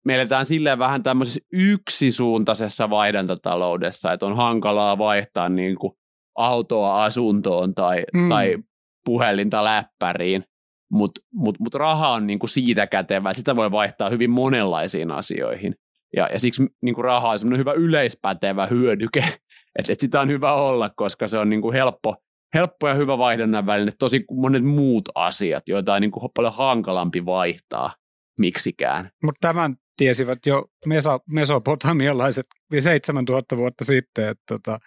[0.05, 5.97] me eletään silleen vähän tämmöisessä yksisuuntaisessa vaihdantataloudessa, että on hankalaa vaihtaa niinku
[6.37, 8.29] autoa asuntoon tai, mm.
[8.29, 8.57] tai
[9.05, 10.43] puhelinta läppäriin,
[10.91, 15.75] mutta mut, mut raha on niinku siitä kätevä, että sitä voi vaihtaa hyvin monenlaisiin asioihin.
[16.15, 19.19] Ja, ja siksi niin kuin raha on semmoinen hyvä yleispätevä hyödyke,
[19.79, 22.15] että, että sitä on hyvä olla, koska se on niin kuin helppo,
[22.53, 23.93] helppo ja hyvä vaihdannan väline.
[23.99, 27.95] Tosi monet muut asiat, joita on niin kuin paljon hankalampi vaihtaa
[28.39, 29.09] miksikään.
[29.23, 32.45] Mutta tämän tiesivät jo meso, mesopotamialaiset
[32.79, 34.79] 7000 vuotta sitten, että, tota,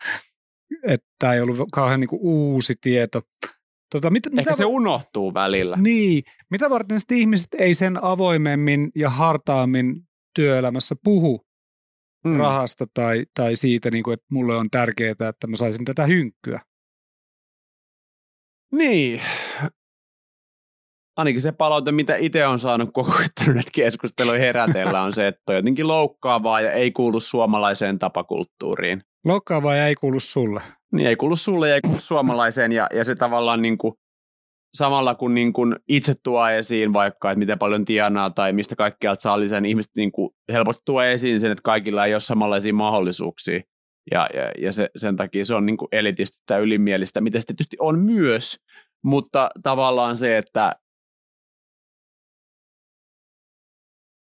[1.18, 3.22] tämä ei ollut kauhean niin kuin uusi tieto.
[3.92, 5.76] Tota, mit, Ehkä mitä, se unohtuu välillä.
[5.76, 6.24] Niin.
[6.50, 9.94] Mitä varten sitten ihmiset ei sen avoimemmin ja hartaammin
[10.34, 11.46] työelämässä puhu
[12.24, 12.38] mm.
[12.38, 16.60] rahasta tai, tai siitä, niin kuin, että mulle on tärkeää, että mä saisin tätä hynkkyä.
[18.72, 19.20] Niin.
[21.16, 25.56] Ainakin se palaute, mitä itse on saanut koko ajan keskusteluja herätellä, on se, että on
[25.56, 29.02] jotenkin loukkaavaa ja ei kuulu suomalaiseen tapakulttuuriin.
[29.24, 30.62] Loukkaavaa ja ei kuulu sulle.
[30.92, 33.94] Niin, ei kuulu sulle ei kuulu suomalaiseen ja, ja se tavallaan niin kuin
[34.74, 39.22] samalla kun niin kuin itse tuo esiin vaikka, että miten paljon tienaa tai mistä kaikkialta
[39.22, 42.74] saa lisää, niin ihmiset niin kuin helposti tuo esiin sen, että kaikilla ei ole samanlaisia
[42.74, 43.60] mahdollisuuksia.
[44.10, 47.76] Ja, ja, ja se, sen takia se on niin elitistä tai ylimielistä, mitä se tietysti
[47.80, 48.56] on myös,
[49.04, 50.76] mutta tavallaan se, että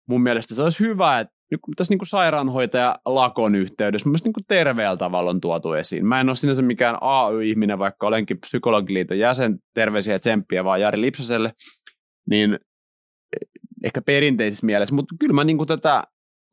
[0.10, 1.34] mun mielestä se olisi hyvä, että
[1.76, 6.06] tässä niin sairaanhoitaja lakon yhteydessä mun niin terveellä tavalla on tuotu esiin.
[6.06, 11.50] Mä en ole sinänsä mikään AY-ihminen, vaikka olenkin psykologiliiton jäsen, terveisiä tsemppiä vaan Jari Lipsaselle,
[12.30, 12.60] niin
[13.84, 16.04] ehkä perinteisessä mielessä, mutta kyllä mä niin tätä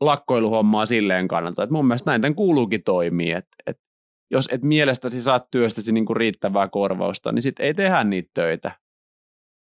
[0.01, 3.83] lakkoiluhommaa silleen kannalta, että mun mielestä näin tämän kuuluukin toimii, että, että
[4.31, 8.73] jos et mielestäsi saat työstäsi niin riittävää korvausta, niin sitten ei tehdä niitä töitä.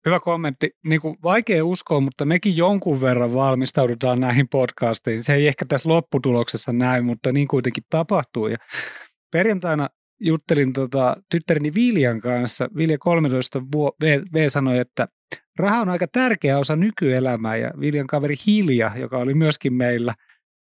[0.09, 0.71] Hyvä kommentti.
[0.83, 5.23] Niin kuin vaikea uskoa, mutta mekin jonkun verran valmistaudutaan näihin podcasteihin.
[5.23, 8.47] Se ei ehkä tässä lopputuloksessa näy, mutta niin kuitenkin tapahtuu.
[8.47, 8.57] Ja
[9.31, 12.69] perjantaina juttelin tota, tyttäreni Viljan kanssa.
[12.75, 15.07] Vilja 13 vuo, v, v sanoi, että
[15.59, 20.13] raha on aika tärkeä osa nykyelämää ja Viljan kaveri Hilja, joka oli myöskin meillä,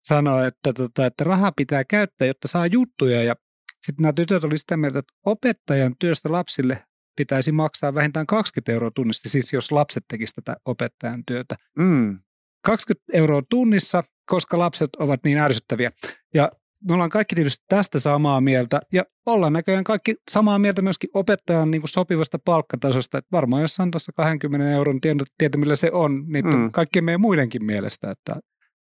[0.04, 3.36] sanoi, että, tota, että raha pitää käyttää, jotta saa juttuja ja
[3.82, 6.84] sitten nämä tytöt olivat sitä mieltä, että opettajan työstä lapsille
[7.16, 11.56] pitäisi maksaa vähintään 20 euroa tunnissa, siis jos lapset tekisivät tätä opettajan työtä.
[11.78, 12.20] Mm.
[12.66, 15.92] 20 euroa tunnissa, koska lapset ovat niin ärsyttäviä.
[16.34, 16.52] Ja
[16.88, 21.72] me ollaan kaikki tietysti tästä samaa mieltä, ja ollaan näköjään kaikki samaa mieltä myöskin opettajan
[21.72, 25.92] niin kuin sopivasta palkkatasosta, että varmaan jos on tuossa 20 euron tieto, tieto millä se
[25.92, 26.72] on, niin mm.
[26.72, 28.36] kaikkien meidän muidenkin mielestä, että,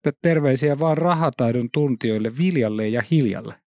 [0.08, 3.61] että terveisiä vaan rahataidon tuntijoille Viljalle ja Hiljalle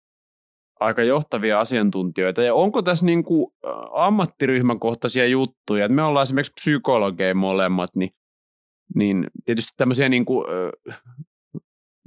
[0.79, 2.43] aika johtavia asiantuntijoita.
[2.43, 3.53] Ja onko tässä niin kuin
[3.93, 5.89] ammattiryhmäkohtaisia juttuja?
[5.89, 8.09] Me ollaan esimerkiksi psykologeja molemmat, niin,
[8.95, 10.45] niin tietysti tämmöisiä niin kuin,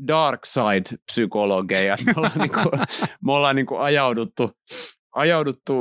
[0.08, 1.96] dark side-psykologeja.
[2.06, 2.80] Me ollaan, niin kuin,
[3.24, 4.50] me ollaan niin kuin ajauduttu,
[5.14, 5.74] ajauduttu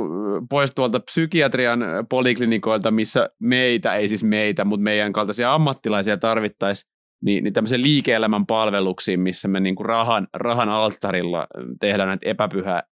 [0.50, 7.44] pois tuolta psykiatrian poliklinikoilta, missä meitä, ei siis meitä, mutta meidän kaltaisia ammattilaisia tarvittaisiin niin,
[7.44, 11.46] niin tämmöisen liike-elämän palveluksiin, missä me niin kuin rahan, rahan alttarilla
[11.80, 12.82] tehdään näitä epäpyhiä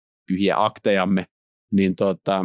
[0.56, 1.24] aktejamme,
[1.72, 2.44] niin tota,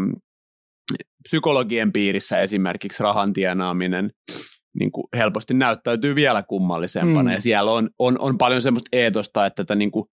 [1.23, 4.11] psykologien piirissä esimerkiksi rahan tienaaminen
[4.79, 7.33] niin kuin helposti näyttäytyy vielä kummallisempana, mm.
[7.33, 10.05] ja siellä on, on, on paljon semmoista eetosta, että tätä niin kuin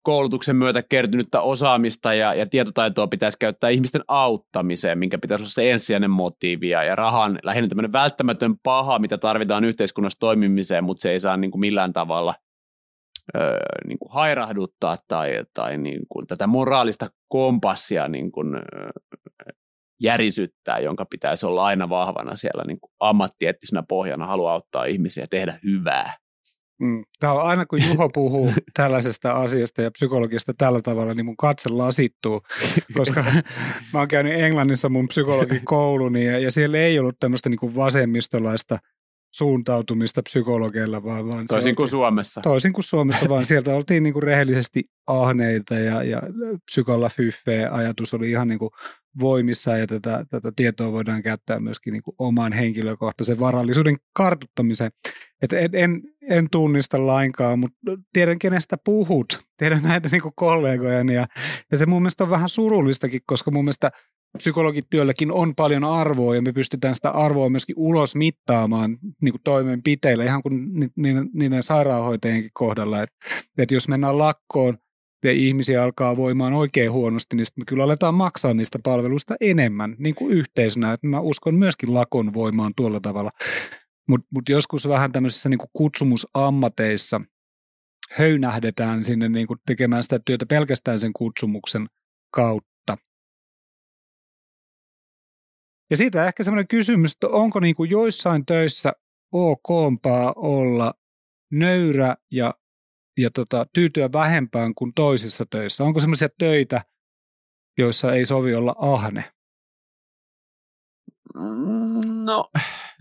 [0.00, 5.70] ammattikoulutuksen myötä kertynyttä osaamista ja, ja tietotaitoa pitäisi käyttää ihmisten auttamiseen, minkä pitäisi olla se
[5.70, 11.20] ensisijainen motiivi ja rahan lähinnä tämmöinen välttämätön paha, mitä tarvitaan yhteiskunnassa toimimiseen, mutta se ei
[11.20, 12.34] saa niin kuin millään tavalla
[13.36, 13.40] ö,
[13.86, 18.60] niin kuin hairahduttaa tai, tai niin kuin tätä moraalista kompassia niin kuin, ö,
[20.02, 25.58] järisyttää, jonka pitäisi olla aina vahvana siellä niin kuin ammattieettisenä pohjana, haluaa auttaa ihmisiä tehdä
[25.64, 26.19] hyvää.
[26.80, 27.04] Mm.
[27.18, 31.68] Tämä on aina kun Juho puhuu tällaisesta asiasta ja psykologista tällä tavalla, niin mun katse
[31.68, 32.42] lasittuu,
[32.96, 33.24] koska
[33.92, 38.78] mä oon käynyt Englannissa mun psykologikouluni ja, ja siellä ei ollut tämmöistä niin kuin vasemmistolaista
[39.34, 41.04] suuntautumista psykologeilla.
[41.04, 42.40] Vaan, vaan toisin kuin Suomessa.
[42.40, 46.22] Toisin kuin Suomessa, vaan sieltä oltiin niin kuin rehellisesti ahneita ja, ja
[46.64, 48.70] psykolla fyffeä ajatus oli ihan niin kuin
[49.20, 54.90] voimissa ja tätä, tätä tietoa voidaan käyttää myöskin niin kuin oman henkilökohtaisen varallisuuden kartuttamiseen.
[55.42, 57.78] Et en, en, en tunnista lainkaan, mutta
[58.12, 59.40] tiedän kenestä puhut.
[59.56, 60.34] Tiedän näitä niin kuin
[61.14, 61.26] ja,
[61.70, 63.90] ja se mun mielestä on vähän surullistakin, koska mun mielestä
[64.38, 70.24] psykologityölläkin on paljon arvoa ja me pystytään sitä arvoa myöskin ulos mittaamaan niin kuin toimenpiteillä,
[70.24, 73.02] ihan kuin niiden, niiden sairaanhoitajienkin kohdalla.
[73.02, 73.16] Että
[73.58, 74.78] et jos mennään lakkoon
[75.24, 79.96] ja ihmisiä alkaa voimaan oikein huonosti, niin sitten me kyllä aletaan maksaa niistä palveluista enemmän
[79.98, 80.92] niin kuin yhteisönä.
[80.92, 83.30] Et mä uskon myöskin lakon voimaan tuolla tavalla.
[84.08, 87.20] Mutta mut joskus vähän tämmöisissä niin kuin kutsumusammateissa
[88.10, 91.86] höynähdetään sinne niin kuin tekemään sitä työtä pelkästään sen kutsumuksen
[92.34, 92.70] kautta
[95.90, 98.92] Ja siitä ehkä semmoinen kysymys, että onko niin kuin joissain töissä
[99.32, 100.94] okompaa olla
[101.52, 102.54] nöyrä ja,
[103.16, 105.84] ja tota, tyytyä vähempään kuin toisissa töissä?
[105.84, 106.84] Onko semmoisia töitä,
[107.78, 109.24] joissa ei sovi olla ahne?
[111.34, 112.50] Mm, no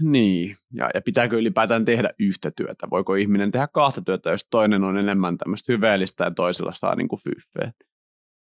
[0.02, 2.88] niin, ja, ja pitääkö ylipäätään tehdä yhtä työtä?
[2.92, 7.08] Voiko ihminen tehdä kahta työtä, jos toinen on enemmän tämmöistä hyveellistä ja toisella saa niin
[7.08, 7.72] kuin fyffeä?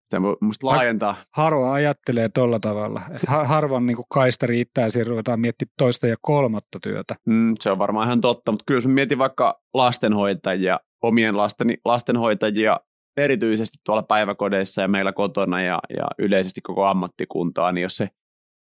[0.04, 1.16] Sitä voi musta laajentaa.
[1.30, 3.02] Harva ajattelee tuolla tavalla.
[3.10, 7.16] Että harvan niin kaista riittää, ja ruvetaan miettimään toista ja kolmatta työtä.
[7.26, 12.80] Mm, se on varmaan ihan totta, mutta kyllä jos mietin vaikka lastenhoitajia, omien lasteni, lastenhoitajia
[13.16, 18.08] erityisesti tuolla päiväkodeissa ja meillä kotona ja, ja yleisesti koko ammattikuntaa, niin jos se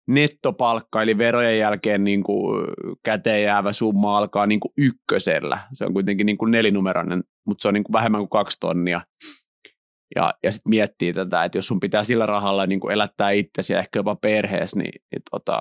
[0.09, 2.67] nettopalkka, eli verojen jälkeen niin kuin
[3.03, 5.59] käteen jäävä summa alkaa niin kuin ykkösellä.
[5.73, 9.01] Se on kuitenkin niin kuin nelinumeroinen, mutta se on niin kuin vähemmän kuin kaksi tonnia.
[10.17, 13.73] Ja, ja sitten miettii tätä, että jos sun pitää sillä rahalla niin kuin elättää itsesi
[13.73, 15.61] ja ehkä jopa perheessä, niin, niin tota,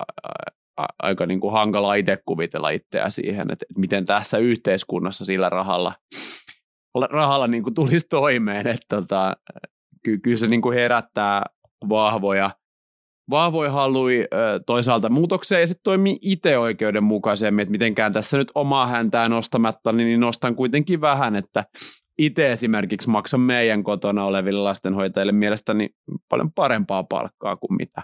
[1.00, 5.94] aika niin kuin hankala itse kuvitella itseä siihen, että, että miten tässä yhteiskunnassa sillä rahalla,
[7.10, 8.68] rahalla niin kuin tulisi toimeen.
[8.68, 9.38] Että tota,
[10.04, 11.44] ky, kyllä se niin kuin herättää
[11.90, 12.52] vahvoja,
[13.30, 14.28] vahvoja halui
[14.66, 20.20] toisaalta muutokseen ja sitten toimii itse oikeudenmukaisemmin, että mitenkään tässä nyt omaa häntää nostamatta, niin
[20.20, 21.66] nostan kuitenkin vähän, että
[22.18, 25.90] itse esimerkiksi maksan meidän kotona oleville lastenhoitajille mielestäni
[26.30, 28.04] paljon parempaa palkkaa kuin mitä,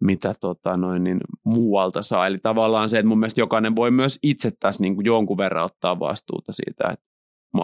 [0.00, 2.26] mitä tota noin, niin muualta saa.
[2.26, 5.64] Eli tavallaan se, että mun mielestä jokainen voi myös itse tässä niin kuin jonkun verran
[5.64, 7.06] ottaa vastuuta siitä, että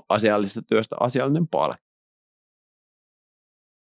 [0.09, 1.90] asiallisesta työstä asiallinen palkka.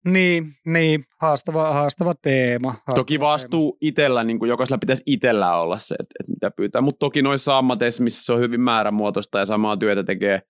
[0.04, 2.68] Niin, niin haastava, haastava teema.
[2.68, 3.78] Haastava toki vastuu teema.
[3.80, 6.80] itsellä, niin kuin jokaisella pitäisi itsellä olla se, että, että mitä pyytää.
[6.80, 10.42] Mutta toki noissa ammateissa, missä se on hyvin määrämuotoista ja samaa työtä tekee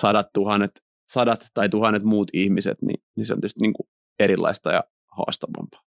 [0.00, 0.70] sadat, tuhannet,
[1.12, 3.86] sadat tai tuhannet muut ihmiset, niin, niin se on tietysti niin kuin
[4.18, 4.84] erilaista ja
[5.16, 5.80] haastavampaa.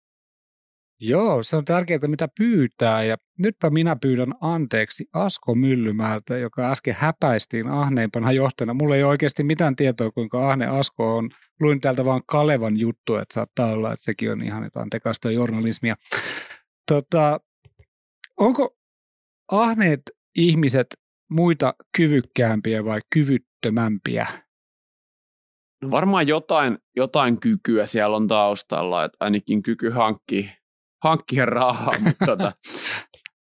[1.00, 3.04] Joo, se on tärkeää, mitä pyytää.
[3.04, 8.74] Ja nytpä minä pyydän anteeksi Asko Myllymäältä, joka äsken häpäistiin ahneimpana johtajana.
[8.74, 11.30] Mulla ei ole oikeasti mitään tietoa, kuinka ahne Asko on.
[11.60, 15.96] Luin täältä vaan Kalevan juttu, että saattaa olla, että sekin on ihan jotain tekaista journalismia.
[16.92, 17.40] Tota,
[18.38, 18.78] onko
[19.52, 20.02] ahneet
[20.36, 20.88] ihmiset
[21.30, 24.28] muita kyvykkäämpiä vai kyvyt, työttömämpiä?
[25.82, 30.52] No varmaan jotain, jotain kykyä siellä on taustalla, että ainakin kyky hankki,
[31.10, 32.52] hankkia rahaa, mutta tota,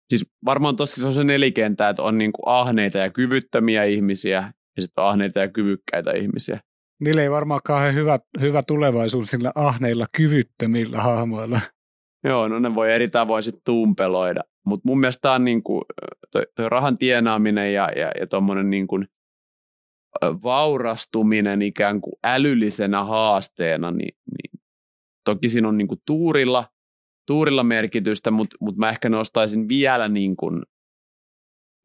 [0.09, 5.03] siis varmaan se on se nelikenttä, että on niinku ahneita ja kyvyttömiä ihmisiä ja sitten
[5.03, 6.59] ahneita ja kyvykkäitä ihmisiä.
[7.01, 11.59] Niillä ei varmaan kauhean hyvä, hyvä tulevaisuus sillä ahneilla kyvyttömillä hahmoilla.
[12.23, 14.41] Joo, no ne voi eri tavoin sitten tumpeloida.
[14.65, 15.85] Mutta mun mielestä tämä on niinku,
[16.31, 18.99] toi, toi rahan tienaaminen ja, ja, ja tuommoinen niinku
[20.23, 24.61] vaurastuminen ikään kuin älyllisenä haasteena, niin, niin
[25.25, 26.65] toki siinä on niin kuin tuurilla,
[27.27, 30.63] tuurilla merkitystä, mutta, mutta mä ehkä nostaisin vielä niin kuin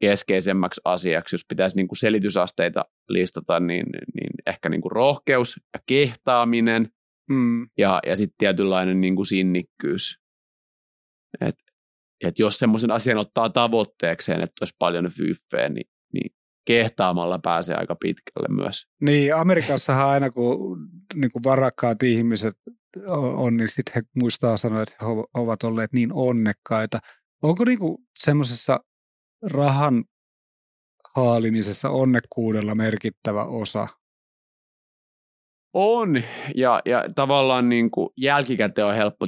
[0.01, 5.81] keskeisemmäksi asiaksi, jos pitäisi niin kuin selitysasteita listata, niin, niin ehkä niin kuin rohkeus ja
[5.87, 6.89] kehtaaminen
[7.31, 7.69] mm.
[7.79, 10.21] ja, ja sitten tietynlainen niin kuin sinnikkyys.
[11.41, 11.57] Et,
[12.25, 16.33] et jos semmoisen asian ottaa tavoitteekseen, että olisi paljon fyffeä, niin, niin
[16.67, 18.87] kehtaamalla pääsee aika pitkälle myös.
[19.01, 22.55] Niin, Amerikassahan aina kun niin kuin varakkaat ihmiset
[23.37, 26.99] on, niin sitten he muistaa sanoa, että he ovat olleet niin onnekkaita.
[27.43, 27.79] Onko niin
[28.19, 28.81] semmoisessa
[29.43, 30.05] rahan
[31.15, 33.89] haalimisessa onnekkuudella merkittävä osa?
[35.75, 36.23] On,
[36.55, 39.27] ja, ja tavallaan niin kuin jälkikäteen on helppo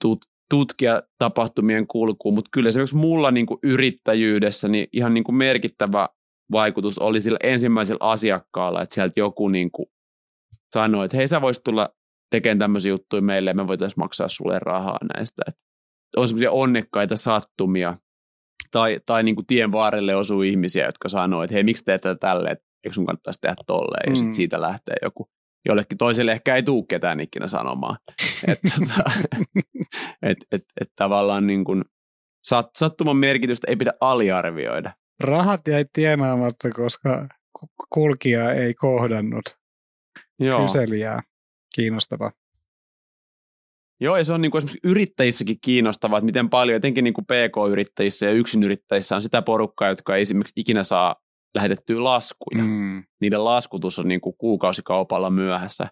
[0.00, 0.18] tut,
[0.50, 6.08] tutkia tapahtumien kulkuun, mutta kyllä esimerkiksi mulla niin kuin yrittäjyydessä niin ihan niin kuin merkittävä
[6.52, 9.86] vaikutus oli sillä ensimmäisellä asiakkaalla, että sieltä joku niin kuin
[10.74, 11.88] sanoi, että hei sä voisit tulla
[12.30, 15.42] tekemään tämmöisiä juttuja meille ja me voitaisiin maksaa sulle rahaa näistä.
[15.48, 15.60] Että
[16.16, 17.96] on semmoisia onnekkaita sattumia
[18.70, 22.18] Tai, tai niin kuin tien vaarelle osuu ihmisiä, jotka sanoo, että hei, miksi teet tätä
[22.20, 24.12] tälleen, että eikö sun kannattaisi tehdä tolleen, mm.
[24.12, 25.28] ja sitten siitä lähtee joku.
[25.68, 27.96] Jollekin toiselle ehkä ei tule ketään ikinä sanomaan.
[28.48, 29.10] että tota,
[30.22, 31.84] et, et, et tavallaan niin kuin,
[32.42, 34.92] sat, sattuman merkitystä ei pidä aliarvioida.
[35.20, 37.28] Rahat jäi tienaamatta, koska
[37.92, 39.44] kulkija ei kohdannut
[40.38, 40.60] Joo.
[40.60, 41.22] kyselijää.
[41.74, 42.32] Kiinnostava.
[44.00, 47.24] Joo, ja se on niin kuin esimerkiksi yrittäjissäkin kiinnostavaa, että miten paljon, etenkin niin kuin
[47.24, 51.16] PK-yrittäjissä ja yksinyrittäjissä on sitä porukkaa, jotka ei esimerkiksi ikinä saa
[51.54, 52.64] lähetettyä laskuja.
[52.64, 53.04] Mm.
[53.20, 55.88] Niiden laskutus on niin kuin kuukausikaupalla myöhässä.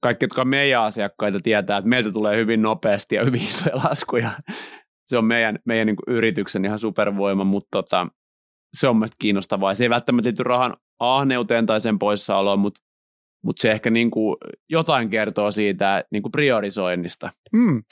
[0.00, 4.30] Kaikki, jotka on meidän asiakkaita, tietää, että meiltä tulee hyvin nopeasti ja hyvin isoja laskuja.
[5.06, 8.06] Se on meidän, meidän niin kuin yrityksen ihan supervoima, mutta tota,
[8.76, 9.74] se on mielestäni kiinnostavaa.
[9.74, 12.80] Se ei välttämättä liity rahan ahneuteen tai sen poissaoloon, mutta
[13.44, 14.36] mutta se ehkä niin kuin
[14.68, 17.30] jotain kertoo siitä niin kuin priorisoinnista.
[17.52, 17.82] Mm.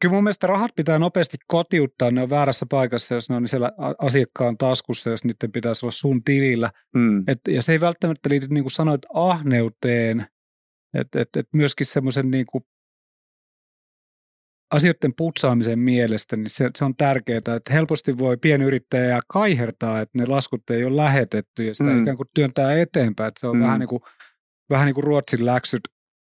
[0.00, 3.72] Kyllä mun mielestä rahat pitää nopeasti kotiuttaa, ne on väärässä paikassa, jos ne on siellä
[3.98, 6.70] asiakkaan taskussa, jos niiden pitäisi olla sun tilillä.
[6.94, 7.24] Mm.
[7.28, 10.26] Et, ja se ei välttämättä liity, niin kuin sanoit, ahneuteen,
[10.94, 12.64] että et, et myöskin semmoisen niin kuin
[14.70, 20.26] asioiden putsaamisen mielestä, niin se, se on tärkeää, että helposti voi pienyrittäjä kaihertaa, että ne
[20.26, 22.02] laskut ei ole lähetetty ja sitä mm.
[22.02, 23.62] ikään kuin työntää eteenpäin, että se on mm.
[23.62, 24.02] vähän niin kuin
[24.70, 25.80] vähän niin kuin Ruotsin läksyt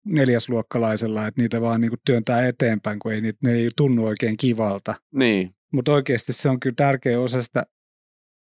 [0.06, 4.94] neljäsluokkalaisella, että niitä vaan niin kuin työntää eteenpäin, kun ei, ne ei tunnu oikein kivalta.
[5.14, 5.54] Niin.
[5.72, 7.66] Mutta oikeasti se on kyllä tärkeä osa sitä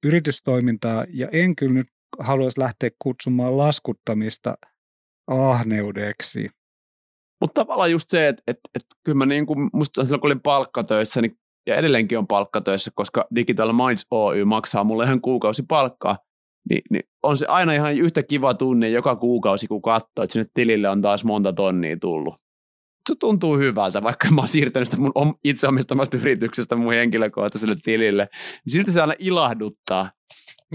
[0.05, 4.59] yritystoimintaa, ja en kyllä nyt haluaisi lähteä kutsumaan laskuttamista
[5.26, 6.49] ahneudeksi.
[7.41, 10.43] Mutta tavallaan just se, että, että, että kyllä mä niin kuin, musta silloin kun olin
[10.43, 16.18] palkkatöissä, niin, ja edelleenkin on palkkatöissä, koska Digital Minds Oy maksaa mulle ihan kuukausi palkkaa,
[16.70, 20.50] niin, niin on se aina ihan yhtä kiva tunne joka kuukausi, kun katsoo, että sinne
[20.54, 22.34] tilille on taas monta tonnia tullut.
[23.08, 28.28] Se tuntuu hyvältä, vaikka mä oon siirtänyt sitä mun itse omistamasta yrityksestä mun henkilökohtaiselle tilille.
[28.64, 30.10] Niin silti se aina ilahduttaa.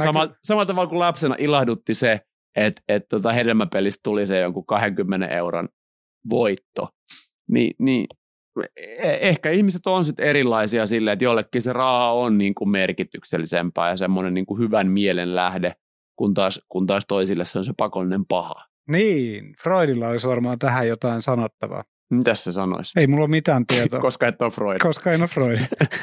[0.04, 2.22] Sama, samalla tavalla kuin lapsena ilahdutti se,
[2.56, 5.70] että et tota hedelmäpelistä tuli se jonkun 20 euron
[6.30, 6.90] voitto.
[7.50, 8.08] Ni, niin
[8.98, 13.98] ehkä ihmiset on sitten erilaisia silleen, että jollekin se raha on niin kuin merkityksellisempää ja
[13.98, 15.74] semmoinen niin kuin hyvän mielen lähde
[16.16, 18.66] kun taas, kun taas toisille se on se pakollinen paha.
[18.90, 21.84] Niin, Freudilla olisi varmaan tähän jotain sanottavaa.
[22.12, 23.00] Mitä se sanoisi?
[23.00, 24.00] Ei mulla ole mitään tietoa.
[24.10, 24.80] koska et ole Freud.
[24.80, 25.58] Koska en ole Freud.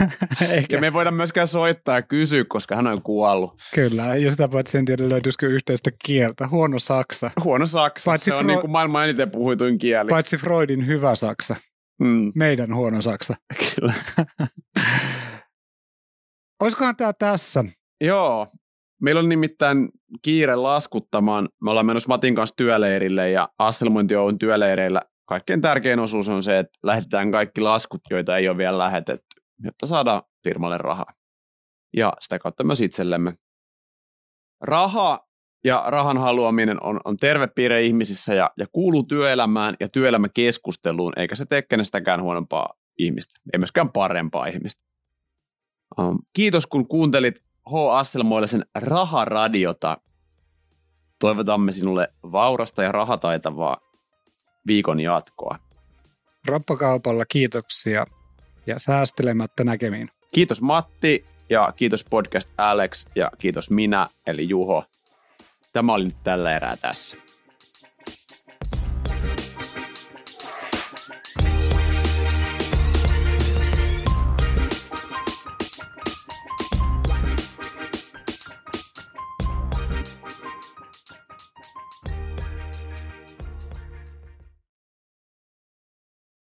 [0.50, 0.76] Ehkä.
[0.76, 3.54] Ja me ei voida myöskään soittaa ja kysyä, koska hän on kuollut.
[3.74, 6.48] Kyllä, ja sitä paitsi en tiedä löytyisikö yhteistä kieltä.
[6.48, 7.30] Huono saksa.
[7.44, 10.08] Huono saksa, paitsi se on Fro- niin kuin maailman eniten puhuituin kieli.
[10.08, 11.56] Paitsi Freudin hyvä saksa.
[11.98, 12.32] Mm.
[12.34, 13.36] Meidän huono saksa.
[13.74, 13.94] Kyllä.
[16.60, 17.64] Olisikohan tämä tässä?
[18.00, 18.46] Joo,
[19.02, 19.88] Meillä on nimittäin
[20.22, 21.48] kiire laskuttamaan.
[21.62, 26.58] Me ollaan menossa Matin kanssa työleirille ja Asselmointi Oyn työleireillä kaikkein tärkein osuus on se,
[26.58, 31.12] että lähetetään kaikki laskut, joita ei ole vielä lähetetty, jotta saadaan firmalle rahaa.
[31.96, 33.34] Ja sitä kautta myös itsellemme.
[34.60, 35.27] Raha
[35.64, 41.34] ja rahan haluaminen on, on terve piirre ihmisissä ja, ja kuuluu työelämään ja työelämäkeskusteluun, eikä
[41.34, 44.82] se tee kenestäkään huonompaa ihmistä, ei myöskään parempaa ihmistä.
[45.98, 47.34] Um, kiitos kun kuuntelit
[47.70, 47.74] H.
[47.92, 49.98] Asselmoillisen raharadiota.
[51.20, 53.76] Toivotamme sinulle vaurasta ja rahataitavaa
[54.66, 55.58] viikon jatkoa.
[56.46, 58.06] Roppakaupalla kiitoksia
[58.66, 60.10] ja säästelemättä näkemiin.
[60.34, 64.84] Kiitos Matti ja kiitos podcast Alex ja kiitos minä eli Juho.
[65.72, 67.16] Tämä oli nyt tällä erää tässä.